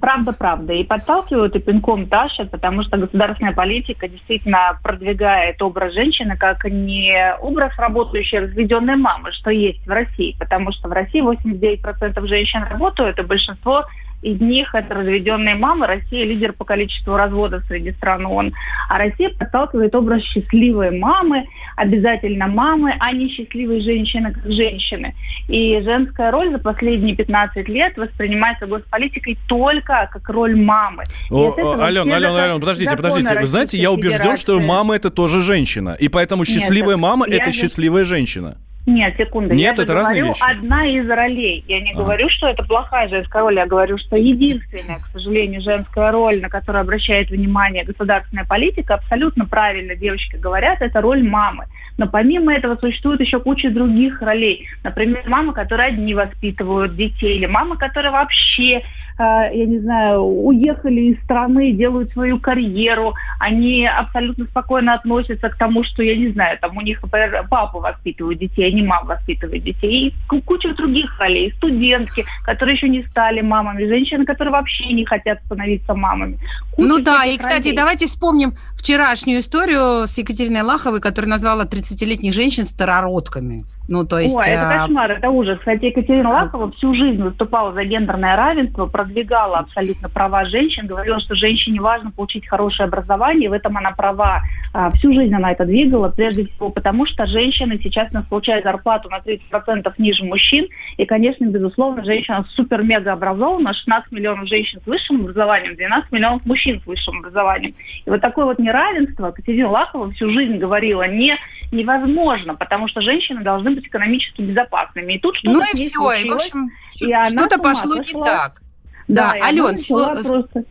Правда, 0.00 0.32
правда. 0.32 0.72
И 0.72 0.84
подталкивают, 0.84 1.56
и 1.56 1.58
пинком 1.58 2.06
тащат, 2.06 2.50
потому 2.50 2.82
что 2.82 2.96
государственная 2.96 3.52
политика 3.52 4.08
действительно 4.08 4.78
продвигает 4.82 5.60
образ 5.60 5.94
женщины 5.94 6.36
как 6.36 6.64
не 6.64 7.34
образ 7.40 7.76
работающей 7.76 8.38
разведенной 8.38 8.96
мамы, 8.96 9.32
что 9.32 9.50
есть 9.50 9.84
в 9.86 9.90
России. 9.90 10.36
Потому 10.38 10.72
что 10.72 10.88
в 10.88 10.92
России 10.92 11.22
89% 11.22 12.26
женщин 12.26 12.62
работают, 12.62 13.18
и 13.18 13.22
большинство 13.22 13.84
из 14.22 14.40
них 14.40 14.74
это 14.74 14.94
разведенные 14.94 15.54
мамы. 15.54 15.86
Россия 15.86 16.24
лидер 16.24 16.52
по 16.52 16.64
количеству 16.64 17.16
разводов 17.16 17.64
среди 17.66 17.92
стран 17.92 18.26
ООН. 18.26 18.52
А 18.88 18.98
Россия 18.98 19.30
подталкивает 19.30 19.94
образ 19.94 20.22
счастливой 20.22 20.90
мамы, 20.98 21.46
обязательно 21.76 22.46
мамы, 22.46 22.94
а 22.98 23.12
не 23.12 23.28
счастливой 23.28 23.80
женщины 23.80 24.32
как 24.32 24.44
женщины. 24.50 25.14
И 25.48 25.80
женская 25.82 26.30
роль 26.30 26.50
за 26.50 26.58
последние 26.58 27.16
15 27.16 27.68
лет 27.68 27.96
воспринимается 27.96 28.66
госполитикой 28.66 29.38
только 29.48 30.08
как 30.12 30.28
роль 30.28 30.56
мамы. 30.56 31.04
О, 31.30 31.54
Ален, 31.80 32.10
Ален, 32.12 32.34
Ален, 32.34 32.60
подождите, 32.60 32.96
подождите. 32.96 33.38
Вы 33.38 33.46
знаете, 33.46 33.78
я 33.78 33.90
убежден, 33.90 34.36
что 34.36 34.60
мама 34.60 34.96
это 34.96 35.10
тоже 35.10 35.40
женщина. 35.40 35.96
И 35.98 36.08
поэтому 36.08 36.44
счастливая 36.44 36.96
Нет, 36.96 37.02
мама 37.02 37.26
это 37.26 37.52
счастливая 37.52 38.04
женщина. 38.04 38.56
Нет, 38.86 39.14
секунду. 39.16 39.54
Нет, 39.54 39.76
я 39.78 39.84
это 39.84 39.94
разные 39.94 40.22
говорю 40.22 40.32
вещи. 40.32 40.50
одна 40.50 40.86
из 40.86 41.08
ролей. 41.08 41.64
Я 41.68 41.80
не 41.80 41.92
а. 41.92 41.96
говорю, 41.96 42.28
что 42.30 42.48
это 42.48 42.62
плохая 42.62 43.08
женская 43.08 43.42
роль. 43.42 43.56
Я 43.56 43.66
говорю, 43.66 43.98
что 43.98 44.16
единственная, 44.16 45.00
к 45.00 45.08
сожалению, 45.12 45.60
женская 45.60 46.10
роль, 46.10 46.40
на 46.40 46.48
которую 46.48 46.82
обращает 46.82 47.30
внимание 47.30 47.84
государственная 47.84 48.44
политика, 48.44 48.94
абсолютно 48.94 49.44
правильно 49.46 49.94
девочки 49.94 50.36
говорят, 50.36 50.80
это 50.80 51.00
роль 51.00 51.22
мамы. 51.22 51.66
Но 51.98 52.08
помимо 52.08 52.54
этого 52.54 52.76
существует 52.76 53.20
еще 53.20 53.40
куча 53.40 53.70
других 53.70 54.22
ролей. 54.22 54.66
Например, 54.82 55.22
мамы, 55.26 55.52
которые 55.52 55.88
одни 55.88 56.14
воспитывают 56.14 56.96
детей, 56.96 57.36
или 57.36 57.46
мамы, 57.46 57.76
которые 57.76 58.10
вообще 58.10 58.82
я 59.20 59.66
не 59.66 59.78
знаю, 59.80 60.22
уехали 60.22 61.00
из 61.12 61.22
страны, 61.24 61.72
делают 61.72 62.10
свою 62.12 62.40
карьеру, 62.40 63.14
они 63.38 63.86
абсолютно 63.86 64.46
спокойно 64.46 64.94
относятся 64.94 65.48
к 65.50 65.56
тому, 65.56 65.84
что, 65.84 66.02
я 66.02 66.16
не 66.16 66.28
знаю, 66.32 66.58
там 66.60 66.76
у 66.76 66.80
них, 66.80 67.02
например, 67.02 67.46
папа 67.50 67.80
воспитывает 67.80 68.38
детей, 68.38 68.68
а 68.68 68.74
не 68.74 68.82
мама 68.82 69.16
воспитывает 69.16 69.62
детей. 69.62 70.08
И 70.08 70.40
куча 70.40 70.74
других 70.74 71.18
ролей. 71.18 71.52
Студентки, 71.56 72.24
которые 72.44 72.76
еще 72.76 72.88
не 72.88 73.02
стали 73.04 73.40
мамами, 73.40 73.86
женщины, 73.86 74.24
которые 74.24 74.52
вообще 74.52 74.92
не 74.92 75.04
хотят 75.04 75.40
становиться 75.44 75.94
мамами. 75.94 76.38
Куча 76.72 76.88
ну 76.88 76.98
да, 76.98 77.24
и, 77.24 77.36
кстати, 77.36 77.64
ролей. 77.64 77.76
давайте 77.76 78.06
вспомним 78.06 78.54
вчерашнюю 78.74 79.40
историю 79.40 80.06
с 80.06 80.16
Екатериной 80.16 80.62
Лаховой, 80.62 81.00
которая 81.00 81.30
назвала 81.30 81.64
30-летних 81.64 82.32
женщин 82.32 82.64
старородками. 82.64 83.64
Ну, 83.90 84.04
то 84.04 84.20
есть... 84.20 84.36
Ой, 84.36 84.44
это 84.46 84.70
а, 84.70 84.78
кошмар, 84.78 85.10
это 85.10 85.30
ужас. 85.30 85.58
Кстати, 85.58 85.86
Екатерина 85.86 86.28
Лакова 86.28 86.70
всю 86.70 86.94
жизнь 86.94 87.20
выступала 87.20 87.72
за 87.72 87.82
гендерное 87.82 88.36
равенство, 88.36 88.86
продвигала 88.86 89.58
абсолютно 89.58 90.08
права 90.08 90.44
женщин, 90.44 90.86
говорила, 90.86 91.18
что 91.18 91.34
женщине 91.34 91.80
важно 91.80 92.12
получить 92.12 92.46
хорошее 92.46 92.86
образование, 92.86 93.46
и 93.46 93.48
в 93.48 93.52
этом 93.52 93.76
она 93.76 93.90
права. 93.90 94.42
А, 94.72 94.92
всю 94.92 95.12
жизнь 95.12 95.34
она 95.34 95.50
это 95.50 95.64
двигала, 95.64 96.08
прежде 96.08 96.46
всего 96.46 96.70
потому, 96.70 97.04
что 97.04 97.26
женщины 97.26 97.80
сейчас 97.82 98.12
нас 98.12 98.24
получают 98.26 98.62
зарплату 98.62 99.08
на 99.10 99.18
30% 99.18 99.92
ниже 99.98 100.24
мужчин, 100.24 100.68
и, 100.96 101.04
конечно, 101.04 101.46
безусловно, 101.46 102.04
женщина 102.04 102.46
супер-мега 102.50 103.14
образована, 103.14 103.74
16 103.74 104.12
миллионов 104.12 104.46
женщин 104.46 104.80
с 104.84 104.86
высшим 104.86 105.22
образованием, 105.22 105.74
12 105.74 106.12
миллионов 106.12 106.46
мужчин 106.46 106.80
с 106.80 106.86
высшим 106.86 107.18
образованием. 107.18 107.74
И 108.06 108.08
вот 108.08 108.20
такое 108.20 108.44
вот 108.44 108.60
неравенство 108.60 109.26
Екатерина 109.26 109.70
Лакова 109.70 110.12
всю 110.12 110.30
жизнь 110.30 110.58
говорила 110.58 111.08
не 111.08 111.36
невозможно, 111.72 112.54
потому 112.54 112.88
что 112.88 113.00
женщины 113.00 113.42
должны 113.42 113.79
быть 113.80 113.88
экономически 113.88 114.42
безопасными. 114.42 115.14
И 115.14 115.18
тут 115.18 115.36
что-то 115.36 115.58
ну 115.58 115.62
и 115.62 115.88
все, 115.88 116.12
и, 116.12 116.30
в 116.30 116.34
общем, 116.34 116.70
что-то 116.96 117.58
пошло 117.58 117.96
не 117.96 118.12
так. 118.12 118.62
Да, 119.08 119.34
да 119.34 119.46
Ален, 119.46 119.78
сло... 119.78 120.12
просто... 120.12 120.64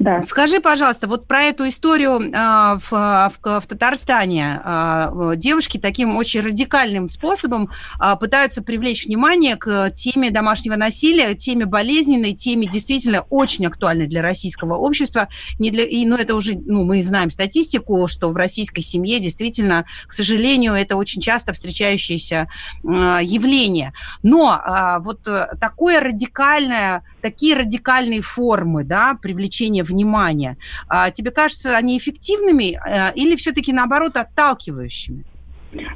Да. 0.00 0.24
Скажи, 0.24 0.60
пожалуйста, 0.60 1.06
вот 1.06 1.26
про 1.26 1.42
эту 1.42 1.68
историю 1.68 2.22
э, 2.22 2.78
в, 2.78 2.90
в, 2.90 3.60
в 3.60 3.66
Татарстане. 3.66 4.58
Э, 4.64 5.34
девушки 5.36 5.76
таким 5.76 6.16
очень 6.16 6.40
радикальным 6.40 7.10
способом 7.10 7.68
э, 8.00 8.16
пытаются 8.18 8.62
привлечь 8.62 9.04
внимание 9.04 9.56
к 9.56 9.90
теме 9.90 10.30
домашнего 10.30 10.76
насилия, 10.76 11.34
теме 11.34 11.66
болезненной, 11.66 12.32
теме 12.32 12.66
действительно 12.66 13.26
очень 13.28 13.66
актуальной 13.66 14.06
для 14.06 14.22
российского 14.22 14.76
общества. 14.76 15.28
Не 15.58 15.70
для, 15.70 15.84
и, 15.84 16.06
ну, 16.06 16.16
это 16.16 16.34
уже, 16.34 16.54
ну, 16.54 16.84
мы 16.84 17.02
знаем 17.02 17.28
статистику, 17.28 18.06
что 18.06 18.30
в 18.30 18.36
российской 18.36 18.80
семье 18.80 19.20
действительно, 19.20 19.84
к 20.06 20.14
сожалению, 20.14 20.72
это 20.72 20.96
очень 20.96 21.20
часто 21.20 21.52
встречающееся 21.52 22.48
э, 22.82 22.86
явление. 23.22 23.92
Но 24.22 24.56
э, 24.56 25.00
вот 25.00 25.28
такое 25.60 26.00
радикальное, 26.00 27.04
такие 27.20 27.54
радикальные 27.54 28.22
формы 28.22 28.82
да, 28.84 29.18
привлечения 29.20 29.84
внимания. 29.90 30.56
А 30.88 31.10
тебе 31.10 31.30
кажется, 31.30 31.76
они 31.76 31.98
эффективными 31.98 32.78
э, 32.84 33.12
или 33.14 33.36
все-таки 33.36 33.72
наоборот 33.72 34.16
отталкивающими? 34.16 35.24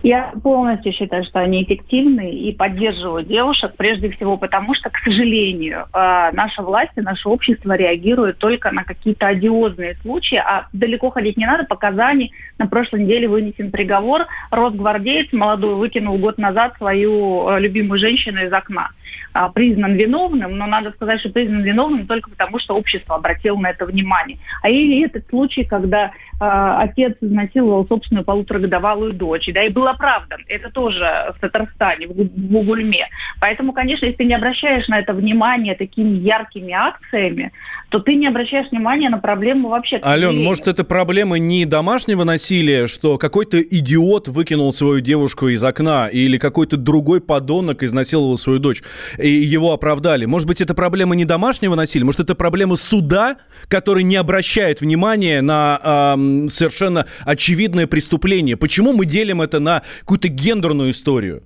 Я 0.02 0.32
полностью 0.42 0.92
считаю, 0.92 1.24
что 1.24 1.40
они 1.40 1.62
эффективны 1.64 2.30
и 2.30 2.52
поддерживают 2.52 3.26
девушек, 3.26 3.74
прежде 3.76 4.10
всего 4.10 4.37
потому, 4.37 4.74
что, 4.74 4.90
к 4.90 4.98
сожалению, 4.98 5.87
э, 5.92 6.30
наша 6.32 6.62
власть 6.62 6.92
и 6.96 7.00
наше 7.00 7.28
общество 7.28 7.72
реагируют 7.72 8.38
только 8.38 8.70
на 8.70 8.84
какие-то 8.84 9.26
одиозные 9.26 9.96
случаи, 10.02 10.37
а 10.37 10.68
далеко 10.72 11.10
ходить 11.10 11.37
не 11.37 11.46
надо. 11.46 11.64
По 11.64 11.76
Казани 11.76 12.32
на 12.58 12.66
прошлой 12.66 13.02
неделе 13.02 13.28
вынесен 13.28 13.70
приговор. 13.70 14.26
Росгвардеец 14.50 15.32
молодой 15.32 15.74
выкинул 15.74 16.18
год 16.18 16.38
назад 16.38 16.74
свою 16.78 17.48
э, 17.48 17.60
любимую 17.60 17.98
женщину 17.98 18.44
из 18.44 18.52
окна. 18.52 18.90
А, 19.32 19.48
признан 19.48 19.94
виновным, 19.94 20.56
но 20.56 20.66
надо 20.66 20.92
сказать, 20.92 21.18
что 21.18 21.30
признан 21.30 21.62
виновным 21.62 22.06
только 22.06 22.30
потому, 22.30 22.60
что 22.60 22.76
общество 22.76 23.16
обратило 23.16 23.58
на 23.58 23.70
это 23.70 23.84
внимание. 23.84 24.38
А 24.62 24.70
или 24.70 25.04
этот 25.04 25.28
случай, 25.28 25.64
когда 25.64 26.12
отец 26.38 27.14
изнасиловал 27.20 27.87
собственную 27.87 28.25
полуторагодовалую 28.25 29.12
дочь, 29.12 29.49
да, 29.53 29.64
и 29.64 29.68
был 29.68 29.87
оправдан. 29.87 30.40
Это 30.49 30.70
тоже 30.70 31.33
в 31.37 31.40
Татарстане, 31.40 32.07
в, 32.07 32.12
в 32.12 32.57
Угульме. 32.57 33.09
Поэтому, 33.40 33.73
конечно, 33.73 34.07
если 34.07 34.18
ты 34.18 34.25
не 34.25 34.35
обращаешь 34.35 34.88
на 34.88 34.99
это 34.99 35.14
внимание 35.14 35.75
такими 35.75 36.16
яркими 36.16 36.73
акциями, 36.73 37.53
то 37.88 38.01
ты 38.01 38.14
не 38.16 38.27
обращаешь 38.27 38.70
внимания 38.70 39.09
на 39.09 39.18
проблему 39.18 39.68
вообще. 39.68 40.01
Ален, 40.05 40.42
может, 40.42 40.66
это 40.66 40.85
проблема 40.85 41.38
не 41.38 41.64
домашнего 41.64 42.25
насилия, 42.25 42.87
что 42.87 43.18
какой-то 43.18 43.61
идиот 43.61 44.29
выкинул 44.29 44.73
свою 44.73 45.01
девушку 45.01 45.49
из 45.49 45.62
окна, 45.62 46.09
или 46.09 46.38
какой-то 46.38 46.77
другой 46.77 47.20
подонок 47.20 47.83
изнасиловал 47.83 48.37
свою 48.37 48.59
дочь, 48.59 48.83
и 49.18 49.29
его 49.29 49.73
оправдали. 49.73 50.25
Может 50.25 50.49
быть, 50.49 50.61
это 50.61 50.75
проблема 50.75 51.14
не 51.14 51.25
домашнего 51.25 51.75
насилия, 51.75 52.05
может, 52.05 52.20
это 52.20 52.35
проблема 52.35 52.77
суда, 52.77 53.37
который 53.68 54.03
не 54.03 54.16
обращает 54.16 54.81
внимания 54.81 55.40
на 55.40 55.81
э, 55.83 56.16
совершенно 56.48 57.06
очевидное 57.24 57.87
преступление. 57.87 58.56
Почему 58.56 58.92
мы 58.92 59.06
делим 59.06 59.42
это 59.42 59.60
на 59.60 59.82
какую-то 60.00 60.28
гендерную 60.28 60.90
историю? 60.90 61.42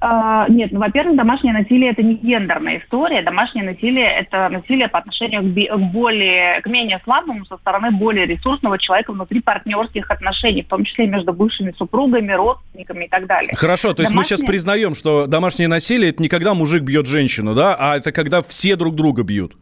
А, 0.00 0.46
нет, 0.48 0.70
ну, 0.70 0.78
во-первых, 0.78 1.16
домашнее 1.16 1.52
насилие 1.52 1.90
это 1.90 2.02
не 2.02 2.14
гендерная 2.14 2.78
история. 2.78 3.20
Домашнее 3.22 3.64
насилие 3.64 4.06
это 4.06 4.48
насилие 4.48 4.88
по 4.88 5.00
отношению 5.00 5.42
к, 5.42 5.76
к 5.76 5.92
более, 5.92 6.60
к 6.60 6.66
менее 6.66 7.00
слабому 7.02 7.44
со 7.46 7.56
стороны 7.56 7.90
более 7.90 8.26
ресурсного 8.26 8.78
человека 8.78 9.12
внутри 9.12 9.40
партнерских 9.40 10.08
отношений, 10.10 10.62
в 10.62 10.68
том 10.68 10.84
числе 10.84 11.08
между 11.08 11.32
бывшими 11.32 11.72
супругами, 11.76 12.30
родственниками 12.32 13.06
и 13.06 13.08
так 13.08 13.26
далее. 13.26 13.50
Хорошо, 13.56 13.92
то 13.92 14.02
есть 14.02 14.12
домашнее... 14.12 14.36
мы 14.36 14.38
сейчас 14.38 14.46
признаем, 14.46 14.94
что 14.94 15.26
домашнее 15.26 15.66
насилие 15.66 16.10
это 16.10 16.22
не 16.22 16.28
когда 16.28 16.54
мужик 16.54 16.84
бьет 16.84 17.06
женщину, 17.06 17.54
да, 17.54 17.74
а 17.76 17.96
это 17.96 18.12
когда 18.12 18.40
все 18.42 18.76
друг 18.76 18.94
друга 18.94 19.24
бьют. 19.24 19.56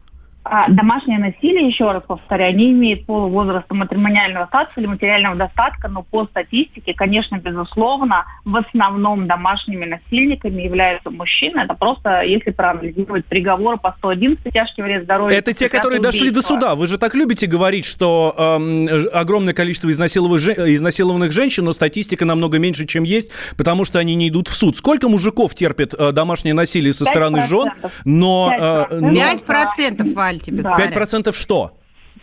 А 0.49 0.69
домашнее 0.69 1.19
насилие, 1.19 1.67
еще 1.67 1.91
раз 1.91 2.03
повторяю, 2.07 2.55
не 2.55 2.71
имеет 2.71 3.05
пола, 3.05 3.27
возраста, 3.27 3.73
матримониального 3.73 4.45
статуса 4.45 4.79
или 4.79 4.87
материального 4.87 5.35
достатка, 5.35 5.87
но 5.89 6.03
по 6.03 6.25
статистике, 6.25 6.93
конечно, 6.93 7.37
безусловно, 7.37 8.25
в 8.45 8.55
основном 8.55 9.27
домашними 9.27 9.85
насильниками 9.85 10.61
являются 10.61 11.09
мужчины. 11.09 11.59
Это 11.59 11.73
просто, 11.73 12.21
если 12.21 12.51
проанализировать 12.51 13.25
приговоры 13.25 13.77
по 13.77 13.93
111 13.97 14.53
тяжкий 14.53 14.81
вред 14.81 15.03
здоровью. 15.03 15.37
Это 15.37 15.53
те, 15.53 15.67
которые 15.67 15.99
убийства. 15.99 16.11
дошли 16.11 16.31
до 16.31 16.41
суда. 16.41 16.75
Вы 16.75 16.87
же 16.87 16.97
так 16.97 17.13
любите 17.13 17.47
говорить, 17.47 17.85
что 17.85 18.33
эм, 18.37 18.87
огромное 19.13 19.53
количество 19.53 19.89
изнасилованных, 19.91 20.57
изнасилованных 20.57 21.31
женщин, 21.31 21.65
но 21.65 21.73
статистика 21.73 22.25
намного 22.25 22.57
меньше, 22.57 22.85
чем 22.85 23.03
есть, 23.03 23.31
потому 23.57 23.83
что 23.83 23.99
они 23.99 24.15
не 24.15 24.29
идут 24.29 24.47
в 24.47 24.53
суд. 24.53 24.77
Сколько 24.77 25.09
мужиков 25.09 25.53
терпит 25.55 25.93
э, 25.93 26.11
домашнее 26.11 26.53
насилие 26.53 26.93
со 26.93 27.05
стороны 27.05 27.47
жен, 27.47 27.71
но... 28.05 28.53
5%, 28.57 28.87
э, 28.91 28.99
но... 28.99 29.09
5% 29.09 30.13
Валь 30.13 30.36
жаль 30.37 30.45
тебе 30.45 30.63
Пять 30.63 30.93
процентов 30.93 31.35
что? 31.35 31.73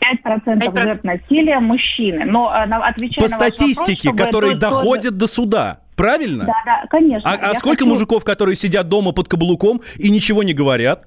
5% 0.00 0.82
жертв 0.82 1.04
насилия 1.04 1.60
мужчины. 1.60 2.24
Но 2.24 2.52
э, 2.52 2.64
отвечая 2.64 3.24
По 3.24 3.30
на 3.30 3.36
статистике, 3.36 4.10
вопрос, 4.10 4.26
которые 4.26 4.56
доходят 4.56 5.04
тоже... 5.04 5.16
до 5.16 5.26
суда. 5.26 5.80
Правильно? 5.96 6.44
Да, 6.44 6.54
да, 6.66 6.84
конечно. 6.90 7.30
А, 7.30 7.50
а 7.50 7.54
сколько 7.54 7.84
хочу... 7.84 7.86
мужиков, 7.86 8.24
которые 8.24 8.56
сидят 8.56 8.88
дома 8.88 9.12
под 9.12 9.28
каблуком 9.28 9.80
и 9.96 10.10
ничего 10.10 10.42
не 10.42 10.52
говорят? 10.52 11.06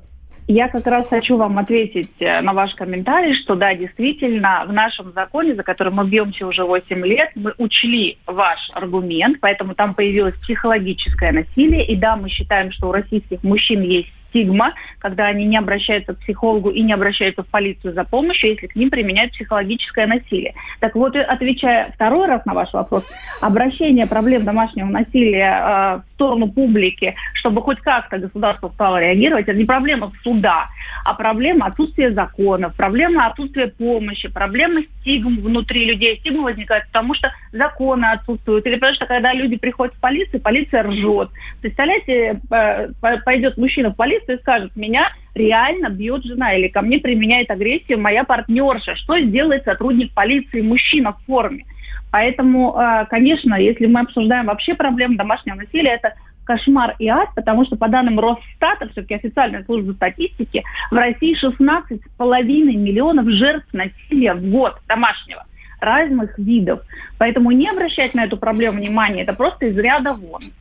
Я 0.49 0.69
как 0.69 0.87
раз 0.87 1.05
хочу 1.09 1.35
вам 1.35 1.57
ответить 1.57 2.09
э, 2.19 2.39
на 2.39 2.53
ваш 2.53 2.73
комментарий, 2.75 3.35
что 3.35 3.55
да, 3.55 3.75
действительно, 3.75 4.63
в 4.65 4.71
нашем 4.71 5.11
законе, 5.11 5.55
за 5.55 5.63
который 5.63 5.91
мы 5.91 6.07
бьемся 6.07 6.47
уже 6.47 6.63
8 6.63 7.05
лет, 7.05 7.31
мы 7.35 7.53
учли 7.57 8.17
ваш 8.25 8.57
аргумент, 8.73 9.39
поэтому 9.41 9.75
там 9.75 9.93
появилось 9.93 10.35
психологическое 10.35 11.33
насилие. 11.33 11.85
И 11.85 11.97
да, 11.97 12.15
мы 12.15 12.29
считаем, 12.29 12.71
что 12.71 12.87
у 12.87 12.91
российских 12.93 13.43
мужчин 13.43 13.81
есть 13.81 14.07
стигма, 14.29 14.73
когда 14.99 15.25
они 15.25 15.45
не 15.45 15.57
обращаются 15.57 16.13
к 16.13 16.19
психологу 16.19 16.69
и 16.69 16.81
не 16.83 16.93
обращаются 16.93 17.43
в 17.43 17.47
полицию 17.47 17.93
за 17.93 18.03
помощью, 18.03 18.51
если 18.51 18.67
к 18.67 18.75
ним 18.75 18.91
применяют 18.91 19.31
психологическое 19.31 20.05
насилие. 20.05 20.53
Так 20.79 20.95
вот, 20.95 21.15
отвечая 21.15 21.91
второй 21.95 22.27
раз 22.27 22.45
на 22.45 22.53
ваш 22.53 22.71
вопрос, 22.73 23.03
обращение 23.41 24.05
проблем 24.05 24.45
домашнего 24.45 24.87
насилия 24.87 25.41
э, 25.41 26.01
в 26.11 26.13
сторону 26.13 26.51
публики, 26.51 27.15
что 27.33 27.47
чтобы 27.47 27.61
хоть 27.61 27.79
как-то 27.79 28.17
государство 28.17 28.69
стало 28.73 28.99
реагировать, 28.99 29.47
это 29.47 29.57
не 29.57 29.63
проблема 29.63 30.11
суда, 30.21 30.67
а 31.05 31.13
проблема 31.13 31.67
отсутствия 31.67 32.11
законов, 32.11 32.75
проблема 32.75 33.27
отсутствия 33.27 33.67
помощи, 33.67 34.27
проблема 34.27 34.81
стигм 35.07 35.39
внутри 35.39 35.85
людей. 35.85 36.17
Стигма 36.17 36.43
возникает 36.43 36.85
потому, 36.87 37.13
что 37.13 37.31
законы 37.53 38.05
отсутствуют, 38.05 38.65
или 38.65 38.75
потому 38.75 38.95
что 38.95 39.05
когда 39.05 39.33
люди 39.33 39.55
приходят 39.55 39.95
в 39.95 39.99
полицию, 39.99 40.41
полиция 40.41 40.83
ржет. 40.83 41.29
Представляете, 41.61 42.41
э, 42.51 42.89
пойдет 43.23 43.57
мужчина 43.57 43.89
в 43.89 43.95
полицию 43.95 44.37
и 44.37 44.41
скажет, 44.41 44.75
меня 44.75 45.09
реально 45.33 45.89
бьет 45.89 46.25
жена 46.25 46.53
или 46.55 46.67
ко 46.67 46.81
мне 46.81 46.99
применяет 46.99 47.49
агрессию 47.49 47.99
моя 47.99 48.23
партнерша. 48.25 48.95
Что 48.95 49.19
сделает 49.19 49.63
сотрудник 49.63 50.13
полиции 50.13 50.61
мужчина 50.61 51.13
в 51.13 51.25
форме? 51.25 51.63
Поэтому, 52.11 52.77
э, 52.77 53.05
конечно, 53.09 53.55
если 53.55 53.85
мы 53.85 54.01
обсуждаем 54.01 54.47
вообще 54.47 54.75
проблему 54.75 55.15
домашнего 55.15 55.55
насилия, 55.55 55.91
это 55.91 56.15
кошмар 56.47 56.95
и 56.97 57.07
ад, 57.07 57.29
потому 57.35 57.65
что 57.65 57.75
по 57.75 57.89
данным 57.89 58.19
Росстата, 58.19 58.89
все-таки 58.91 59.15
официальной 59.15 59.63
службы 59.65 59.93
статистики, 59.93 60.63
в 60.89 60.95
России 60.95 61.37
16,5 61.39 62.43
миллионов 62.75 63.29
жертв 63.29 63.67
насилия 63.73 64.33
в 64.33 64.49
год 64.49 64.79
домашнего 64.87 65.45
разных 65.79 66.39
видов. 66.39 66.81
Поэтому 67.19 67.51
не 67.51 67.69
обращать 67.69 68.15
на 68.15 68.23
эту 68.23 68.37
проблему 68.37 68.77
внимания, 68.79 69.23
это 69.23 69.33
просто 69.33 69.67
из 69.67 69.77
ряда 69.77 70.13
вон. 70.13 70.51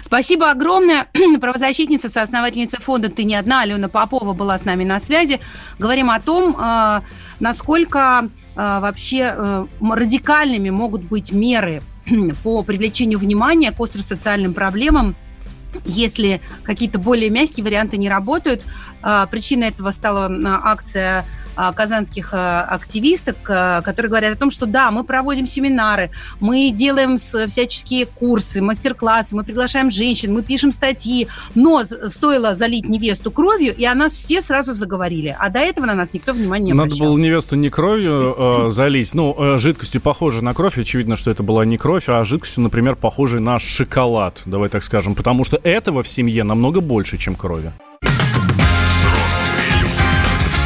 Спасибо 0.00 0.50
огромное. 0.50 1.06
Правозащитница, 1.40 2.08
соосновательница 2.08 2.80
фонда 2.80 3.10
«Ты 3.10 3.24
не 3.24 3.34
одна» 3.34 3.62
Алена 3.62 3.88
Попова 3.88 4.32
была 4.32 4.58
с 4.58 4.64
нами 4.64 4.84
на 4.84 5.00
связи. 5.00 5.40
Говорим 5.78 6.10
о 6.10 6.20
том, 6.20 6.56
э, 6.58 7.00
насколько 7.40 8.28
э, 8.28 8.56
вообще 8.56 9.34
э, 9.36 9.66
радикальными 9.80 10.70
могут 10.70 11.02
быть 11.02 11.32
меры 11.32 11.82
по 12.42 12.62
привлечению 12.62 13.18
внимания 13.18 13.72
к 13.72 13.80
остросоциальным 13.80 14.54
проблемам 14.54 15.16
если 15.84 16.40
какие-то 16.62 16.98
более 16.98 17.30
мягкие 17.30 17.62
варианты 17.62 17.98
не 17.98 18.08
работают. 18.08 18.64
Причиной 19.30 19.68
этого 19.68 19.90
стала 19.90 20.30
акция 20.64 21.20
а, 21.20 21.24
казанских 21.74 22.30
а, 22.32 22.62
активисток, 22.62 23.36
а, 23.48 23.82
которые 23.82 24.10
говорят 24.10 24.36
о 24.36 24.38
том, 24.38 24.50
что 24.50 24.66
да, 24.66 24.90
мы 24.90 25.04
проводим 25.04 25.46
семинары, 25.46 26.10
мы 26.40 26.70
делаем 26.70 27.16
всяческие 27.16 28.06
курсы, 28.06 28.62
мастер-классы, 28.62 29.34
мы 29.34 29.44
приглашаем 29.44 29.90
женщин, 29.90 30.32
мы 30.32 30.42
пишем 30.42 30.72
статьи, 30.72 31.28
но 31.54 31.82
стоило 31.84 32.54
залить 32.54 32.88
невесту 32.88 33.30
кровью, 33.30 33.74
и 33.74 33.84
о 33.84 33.94
нас 33.94 34.12
все 34.12 34.40
сразу 34.40 34.74
заговорили. 34.74 35.36
А 35.38 35.50
до 35.50 35.60
этого 35.60 35.86
на 35.86 35.94
нас 35.94 36.14
никто 36.14 36.32
внимания 36.32 36.66
не 36.66 36.72
обращал. 36.72 36.98
Надо 36.98 37.10
было 37.10 37.18
невесту 37.18 37.56
не 37.56 37.70
кровью 37.70 38.34
э, 38.38 38.68
залить, 38.68 39.14
ну, 39.14 39.34
э, 39.38 39.56
жидкостью 39.58 40.00
похожей 40.00 40.42
на 40.42 40.54
кровь, 40.54 40.78
очевидно, 40.78 41.16
что 41.16 41.30
это 41.30 41.42
была 41.42 41.64
не 41.64 41.76
кровь, 41.76 42.08
а 42.08 42.24
жидкостью, 42.24 42.62
например, 42.62 42.96
похожей 42.96 43.40
на 43.40 43.58
шоколад, 43.58 44.42
давай 44.44 44.68
так 44.68 44.82
скажем, 44.82 45.14
потому 45.14 45.44
что 45.44 45.58
этого 45.62 46.02
в 46.02 46.08
семье 46.08 46.44
намного 46.44 46.80
больше, 46.80 47.18
чем 47.18 47.34
крови. 47.34 47.72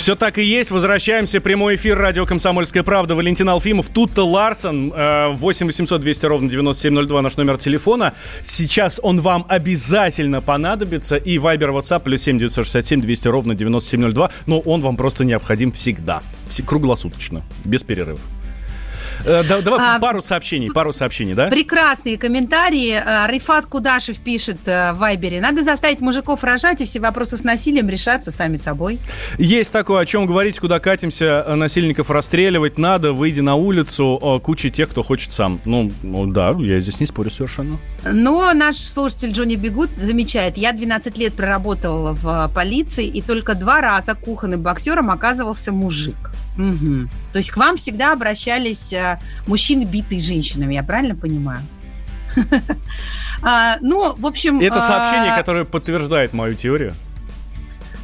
Все 0.00 0.16
так 0.16 0.38
и 0.38 0.42
есть. 0.42 0.70
Возвращаемся. 0.70 1.42
Прямой 1.42 1.74
эфир 1.74 1.98
радио 1.98 2.24
«Комсомольская 2.24 2.82
правда». 2.82 3.14
Валентин 3.14 3.50
Алфимов. 3.50 3.90
Тут-то 3.90 4.26
Ларсон. 4.26 4.94
8 4.94 5.66
800 5.66 6.00
200 6.00 6.24
ровно 6.24 6.48
9702 6.48 7.20
наш 7.20 7.36
номер 7.36 7.58
телефона. 7.58 8.14
Сейчас 8.42 8.98
он 9.02 9.20
вам 9.20 9.44
обязательно 9.46 10.40
понадобится. 10.40 11.16
И 11.16 11.36
Вайбер, 11.36 11.72
WhatsApp 11.72 12.00
плюс 12.00 12.22
7 12.22 12.38
967 12.38 13.02
200 13.02 13.28
ровно 13.28 13.54
9702. 13.54 14.30
Но 14.46 14.60
он 14.60 14.80
вам 14.80 14.96
просто 14.96 15.26
необходим 15.26 15.70
всегда. 15.70 16.22
Круглосуточно. 16.64 17.42
Без 17.66 17.82
перерывов. 17.82 18.22
Э, 19.24 19.42
давай 19.42 19.96
а, 19.96 19.98
пару 19.98 20.22
сообщений, 20.22 20.70
пару 20.70 20.92
сообщений, 20.92 21.34
да? 21.34 21.48
Прекрасные 21.48 22.18
комментарии. 22.18 22.92
Э, 22.92 23.30
Рифат 23.30 23.66
Кудашев 23.66 24.18
пишет 24.18 24.58
э, 24.66 24.92
в 24.92 24.98
Вайбере. 24.98 25.40
Надо 25.40 25.62
заставить 25.62 26.00
мужиков 26.00 26.42
рожать, 26.44 26.80
и 26.80 26.84
все 26.84 27.00
вопросы 27.00 27.36
с 27.36 27.44
насилием 27.44 27.88
решаться 27.88 28.30
сами 28.30 28.56
собой. 28.56 28.98
Есть 29.38 29.72
такое, 29.72 30.00
о 30.00 30.06
чем 30.06 30.26
говорить, 30.26 30.58
куда 30.58 30.78
катимся, 30.78 31.44
насильников 31.56 32.10
расстреливать 32.10 32.78
надо, 32.78 33.12
выйди 33.12 33.40
на 33.40 33.54
улицу, 33.54 34.40
куча 34.42 34.70
тех, 34.70 34.90
кто 34.90 35.02
хочет 35.02 35.32
сам. 35.32 35.60
Ну, 35.64 35.92
ну, 36.02 36.26
да, 36.26 36.54
я 36.58 36.80
здесь 36.80 37.00
не 37.00 37.06
спорю 37.06 37.30
совершенно. 37.30 37.78
Но 38.04 38.52
наш 38.52 38.76
слушатель 38.76 39.32
Джонни 39.32 39.56
Бегут 39.56 39.90
замечает, 39.96 40.56
я 40.56 40.72
12 40.72 41.16
лет 41.18 41.34
проработал 41.34 42.14
в 42.14 42.50
полиции, 42.54 43.06
и 43.06 43.22
только 43.22 43.54
два 43.54 43.80
раза 43.80 44.14
кухонным 44.14 44.62
боксером 44.62 45.10
оказывался 45.10 45.72
мужик. 45.72 46.32
Угу. 46.60 47.08
То 47.32 47.38
есть 47.38 47.50
к 47.50 47.56
вам 47.56 47.76
всегда 47.76 48.12
обращались 48.12 48.92
э, 48.92 49.18
мужчины, 49.46 49.84
битые 49.84 50.20
женщинами, 50.20 50.74
я 50.74 50.82
правильно 50.82 51.14
понимаю? 51.14 51.60
А, 53.42 53.78
ну, 53.80 54.14
в 54.16 54.26
общем... 54.26 54.60
Это 54.60 54.82
сообщение, 54.82 55.32
а, 55.32 55.36
которое 55.38 55.64
подтверждает 55.64 56.34
мою 56.34 56.54
теорию. 56.54 56.92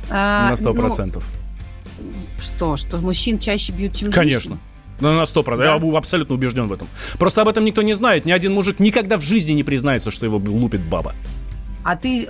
А, 0.08 0.48
на 0.48 0.56
сто 0.56 0.72
ну, 0.72 0.80
процентов. 0.80 1.24
Что, 2.40 2.78
что 2.78 2.96
мужчин 2.96 3.38
чаще 3.38 3.70
бьют, 3.72 3.94
чем 3.94 4.10
Конечно. 4.10 4.58
Ну, 4.98 5.12
на 5.12 5.26
сто 5.26 5.42
процентов. 5.42 5.84
Я 5.84 5.98
абсолютно 5.98 6.34
убежден 6.36 6.68
в 6.68 6.72
этом. 6.72 6.88
Просто 7.18 7.42
об 7.42 7.48
этом 7.48 7.66
никто 7.66 7.82
не 7.82 7.92
знает. 7.92 8.24
Ни 8.24 8.32
один 8.32 8.54
мужик 8.54 8.78
никогда 8.78 9.18
в 9.18 9.20
жизни 9.20 9.52
не 9.52 9.62
признается, 9.62 10.10
что 10.10 10.24
его 10.24 10.38
лупит 10.38 10.80
баба. 10.80 11.14
А 11.84 11.96
ты, 11.96 12.26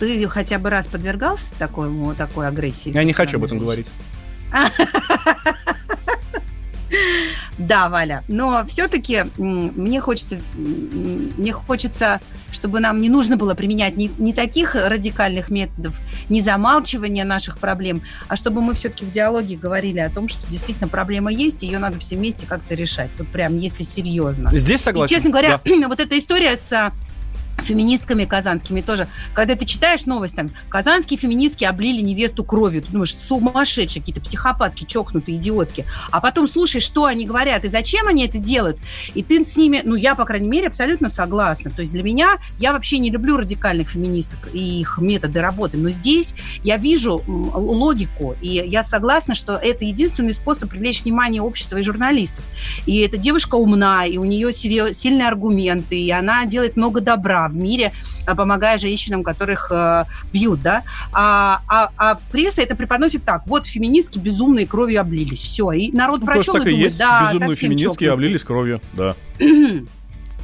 ты 0.00 0.28
хотя 0.28 0.58
бы 0.58 0.70
раз 0.70 0.88
подвергался 0.88 1.54
такой, 1.56 1.88
такой 2.16 2.48
агрессии? 2.48 2.90
Я 2.92 3.04
не 3.04 3.12
хочу 3.12 3.38
об 3.38 3.44
этом 3.44 3.58
говорить. 3.58 3.90
Да, 7.58 7.88
Валя. 7.88 8.24
Но 8.26 8.64
все-таки 8.66 9.24
мне 9.36 10.00
хочется, 10.00 10.40
мне 10.54 11.52
хочется, 11.52 12.20
чтобы 12.50 12.80
нам 12.80 13.00
не 13.00 13.08
нужно 13.08 13.36
было 13.36 13.54
применять 13.54 13.96
не, 13.96 14.10
не 14.18 14.32
таких 14.32 14.74
радикальных 14.74 15.50
методов, 15.50 16.00
не 16.28 16.40
замалчивания 16.40 17.24
наших 17.24 17.58
проблем, 17.58 18.02
а 18.28 18.36
чтобы 18.36 18.62
мы 18.62 18.74
все-таки 18.74 19.04
в 19.04 19.10
диалоге 19.10 19.56
говорили 19.56 19.98
о 19.98 20.10
том, 20.10 20.28
что 20.28 20.50
действительно 20.50 20.88
проблема 20.88 21.30
есть, 21.32 21.62
и 21.62 21.66
ее 21.66 21.78
надо 21.78 21.98
все 21.98 22.16
вместе 22.16 22.46
как-то 22.46 22.74
решать. 22.74 23.10
Вот 23.18 23.28
прям, 23.28 23.58
если 23.58 23.82
серьезно. 23.82 24.50
Здесь 24.56 24.80
согласен. 24.80 25.14
И, 25.14 25.16
честно 25.16 25.30
говоря, 25.30 25.60
да. 25.64 25.88
вот 25.88 26.00
эта 26.00 26.18
история 26.18 26.56
с 26.56 26.92
феминистками 27.60 28.24
казанскими 28.24 28.80
тоже. 28.80 29.08
Когда 29.32 29.54
ты 29.54 29.64
читаешь 29.64 30.06
новость, 30.06 30.36
там, 30.36 30.50
казанские 30.68 31.18
феминистки 31.18 31.64
облили 31.64 32.00
невесту 32.00 32.44
кровью, 32.44 32.82
ты 32.82 32.92
думаешь, 32.92 33.14
сумасшедшие 33.16 34.00
какие-то 34.00 34.20
психопатки, 34.20 34.84
чокнутые 34.84 35.38
идиотки. 35.38 35.84
А 36.10 36.20
потом 36.20 36.48
слушаешь, 36.48 36.84
что 36.84 37.04
они 37.04 37.26
говорят 37.26 37.64
и 37.64 37.68
зачем 37.68 38.08
они 38.08 38.26
это 38.26 38.38
делают. 38.38 38.78
И 39.14 39.22
ты 39.22 39.44
с 39.44 39.56
ними, 39.56 39.82
ну, 39.84 39.94
я, 39.94 40.14
по 40.14 40.24
крайней 40.24 40.48
мере, 40.48 40.68
абсолютно 40.68 41.08
согласна. 41.08 41.70
То 41.70 41.80
есть 41.80 41.92
для 41.92 42.02
меня, 42.02 42.38
я 42.58 42.72
вообще 42.72 42.98
не 42.98 43.10
люблю 43.10 43.36
радикальных 43.36 43.90
феминисток 43.90 44.48
и 44.52 44.80
их 44.80 44.98
методы 44.98 45.40
работы, 45.40 45.76
но 45.76 45.90
здесь 45.90 46.34
я 46.64 46.76
вижу 46.76 47.22
логику, 47.26 48.34
и 48.40 48.48
я 48.48 48.82
согласна, 48.82 49.34
что 49.34 49.56
это 49.56 49.84
единственный 49.84 50.32
способ 50.32 50.70
привлечь 50.70 51.02
внимание 51.02 51.42
общества 51.42 51.78
и 51.78 51.82
журналистов. 51.82 52.44
И 52.86 52.98
эта 53.00 53.16
девушка 53.16 53.56
умна, 53.56 54.06
и 54.06 54.16
у 54.16 54.24
нее 54.24 54.52
сильные 54.52 55.28
аргументы, 55.28 56.00
и 56.00 56.10
она 56.10 56.44
делает 56.46 56.76
много 56.76 57.00
добра 57.00 57.49
в 57.50 57.56
мире, 57.56 57.92
э, 58.26 58.34
помогая 58.34 58.78
женщинам, 58.78 59.22
которых 59.22 59.70
э, 59.70 60.04
бьют, 60.32 60.62
да, 60.62 60.82
а, 61.12 61.60
а, 61.68 61.90
а 61.96 62.18
пресса 62.30 62.62
это 62.62 62.74
преподносит 62.74 63.24
так, 63.24 63.46
вот 63.46 63.66
феминистки 63.66 64.18
безумные 64.18 64.66
кровью 64.66 65.00
облились, 65.00 65.40
все, 65.40 65.70
и 65.72 65.92
народ 65.92 66.20
ну, 66.20 66.26
прочел 66.26 66.56
и, 66.56 66.60
думает, 66.60 66.78
есть, 66.78 66.98
да, 66.98 67.26
безумные 67.26 67.56
феминистки 67.56 68.04
чокнут. 68.04 68.12
облились 68.12 68.44
кровью, 68.44 68.80
да. 68.94 69.14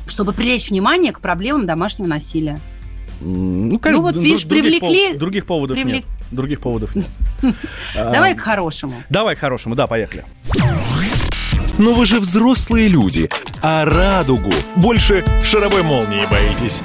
Чтобы 0.06 0.32
привлечь 0.32 0.70
внимание 0.70 1.12
к 1.12 1.20
проблемам 1.20 1.66
домашнего 1.66 2.06
насилия. 2.06 2.60
Ну, 3.20 3.78
конечно, 3.78 4.02
ну 4.02 4.08
вот, 4.12 4.16
видишь, 4.16 4.44
других 4.44 4.80
привлекли... 4.80 5.08
Пов... 5.08 5.18
Других 5.18 5.46
поводов 5.46 5.76
привлек... 5.76 6.04
нет. 6.04 6.04
Других 6.30 6.60
поводов 6.60 6.94
нет. 6.94 7.06
Давай 7.94 8.34
к 8.34 8.40
хорошему. 8.40 8.94
Давай 9.08 9.36
к 9.36 9.38
хорошему, 9.38 9.74
да, 9.74 9.86
поехали. 9.86 10.24
Но 11.78 11.92
вы 11.92 12.06
же 12.06 12.20
взрослые 12.20 12.88
люди, 12.88 13.28
а 13.62 13.84
радугу 13.84 14.52
больше 14.76 15.24
шаровой 15.42 15.82
молнии 15.82 16.26
боитесь. 16.30 16.82